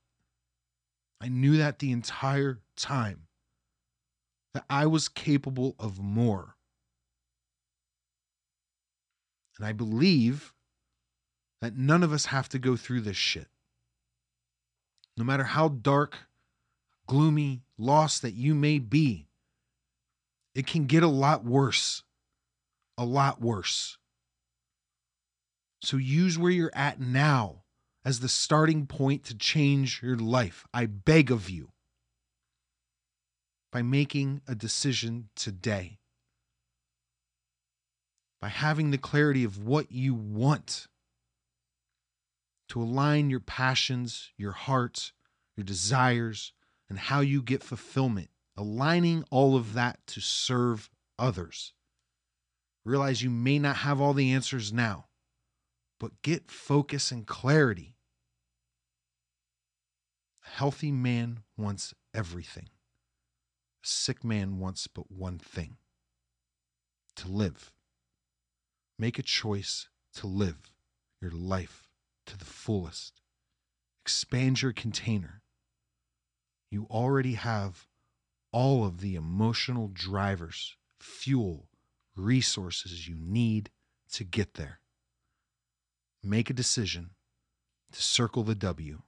I 1.20 1.30
knew 1.30 1.58
that 1.58 1.80
the 1.80 1.92
entire 1.92 2.60
time 2.76 3.28
that 4.54 4.66
I 4.70 4.86
was 4.86 5.10
capable 5.10 5.76
of 5.80 6.00
more. 6.00 6.57
And 9.58 9.66
I 9.66 9.72
believe 9.72 10.54
that 11.62 11.76
none 11.76 12.04
of 12.04 12.14
us 12.14 12.28
have 12.28 12.48
to 12.50 12.60
go 12.60 12.76
through 12.76 13.02
this 13.02 13.18
shit. 13.18 13.48
No 15.18 15.24
matter 15.24 15.46
how 15.46 15.70
dark, 15.70 16.18
gloomy, 17.08 17.64
lost 17.78 18.22
that 18.22 18.36
you 18.36 18.54
may 18.54 18.78
be, 18.78 19.28
it 20.54 20.68
can 20.68 20.86
get 20.86 21.04
a 21.04 21.08
lot 21.08 21.44
worse. 21.44 22.04
A 22.98 23.06
lot 23.06 23.42
worse. 23.42 23.98
So 25.82 25.98
use 25.98 26.38
where 26.38 26.52
you're 26.52 26.72
at 26.74 27.00
now 27.00 27.64
as 28.04 28.20
the 28.20 28.30
starting 28.30 28.88
point 28.88 29.24
to 29.26 29.36
change 29.36 30.02
your 30.02 30.16
life. 30.16 30.66
I 30.74 30.86
beg 30.86 31.30
of 31.30 31.50
you 31.50 31.70
by 33.72 33.82
making 33.82 34.42
a 34.48 34.56
decision 34.56 35.30
today, 35.36 36.00
by 38.42 38.50
having 38.50 38.92
the 38.92 38.98
clarity 38.98 39.44
of 39.44 39.64
what 39.64 39.92
you 39.92 40.14
want 40.14 40.88
to 42.70 42.82
align 42.82 43.30
your 43.30 43.40
passions, 43.40 44.32
your 44.38 44.52
heart, 44.52 45.12
your 45.56 45.64
desires, 45.64 46.54
and 46.90 47.00
how 47.00 47.22
you 47.22 47.42
get 47.42 47.64
fulfillment, 47.64 48.30
aligning 48.56 49.24
all 49.32 49.56
of 49.56 49.74
that 49.74 50.00
to 50.08 50.22
serve 50.22 50.90
others. 51.18 51.74
Realize 52.86 53.22
you 53.22 53.30
may 53.30 53.60
not 53.60 53.78
have 53.78 54.00
all 54.00 54.14
the 54.14 54.32
answers 54.32 54.72
now, 54.72 55.08
but 56.00 56.22
get 56.22 56.52
focus 56.52 57.12
and 57.12 57.26
clarity. 57.26 57.96
A 60.46 60.50
healthy 60.50 60.92
man 60.92 61.40
wants 61.58 61.94
everything 62.14 62.70
A 63.84 63.88
sick 63.88 64.24
man 64.24 64.60
wants 64.60 64.88
but 64.88 65.12
one 65.12 65.40
thing 65.40 65.78
to 67.16 67.28
live. 67.28 67.74
Make 69.00 69.20
a 69.20 69.24
choice 69.24 69.90
to 70.16 70.28
live 70.28 70.74
your 71.22 71.32
life 71.32 71.88
to 72.26 72.38
the 72.38 72.46
fullest. 72.46 73.22
Expand 74.04 74.62
your 74.62 74.74
container. 74.74 75.42
You 76.72 76.88
already 76.90 77.34
have 77.34 77.88
all 78.52 78.86
of 78.86 79.02
the 79.02 79.16
emotional 79.16 79.90
drivers, 79.94 80.76
fuel, 81.00 81.68
resources 82.16 83.08
you 83.08 83.16
need 83.20 83.70
to 84.14 84.24
get 84.24 84.56
there. 84.56 84.80
Make 86.24 86.50
a 86.50 86.54
decision 86.54 87.12
to 87.92 88.02
circle 88.02 88.44
the 88.44 88.56
W 88.56 89.02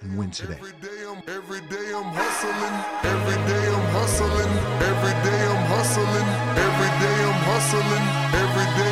and 0.00 0.18
win 0.18 0.30
today. 0.30 0.54
Every 0.54 0.72
day 0.72 1.04
I'm. 1.06 1.16
Every 1.28 1.60
day 1.62 1.92
I'm 1.94 2.10
hustling. 2.14 2.76
Every 3.02 3.38
day 3.50 3.64
I'm 3.74 3.86
hustling. 3.90 4.52
Every 4.90 5.16
day 5.26 5.40
I'm 5.46 5.66
hustling. 5.66 6.28
Every 6.66 6.92
day 7.02 7.18
I'm 7.24 7.40
hustling. 7.50 8.04
Every 8.42 8.68
day 8.78 8.85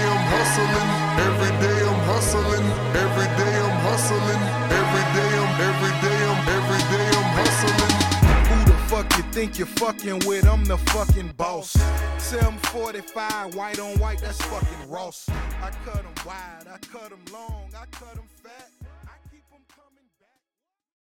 I'm 0.56 2.00
hustling. 2.06 2.66
Every 3.04 3.26
day 3.38 3.54
I'm 3.64 3.78
hustling. 3.82 4.42
Every 4.80 5.04
day 5.16 5.28
I'm 5.42 5.60
every 5.70 5.94
day 6.04 6.20
I'm 6.30 6.48
every 6.58 6.82
day 6.94 7.08
I'm 7.18 7.28
hustling. 7.38 7.94
Who 8.48 8.58
the 8.72 8.78
fuck 8.88 9.16
you 9.16 9.24
think 9.32 9.58
you're 9.58 9.66
fucking 9.66 10.20
with? 10.26 10.46
I'm 10.46 10.64
the 10.64 10.78
fucking 10.78 11.32
boss. 11.36 11.72
745, 12.18 13.54
white 13.54 13.78
on 13.80 13.98
white, 13.98 14.20
that's 14.20 14.40
fucking 14.42 14.88
Ross. 14.88 15.28
I 15.62 15.70
cut 15.84 16.04
'em 16.04 16.26
wide, 16.26 16.66
I 16.72 16.78
cut 16.86 17.12
'em 17.12 17.24
long, 17.32 17.68
I 17.74 17.86
cut 17.86 18.16
'em 18.16 18.28
fat. 18.42 18.73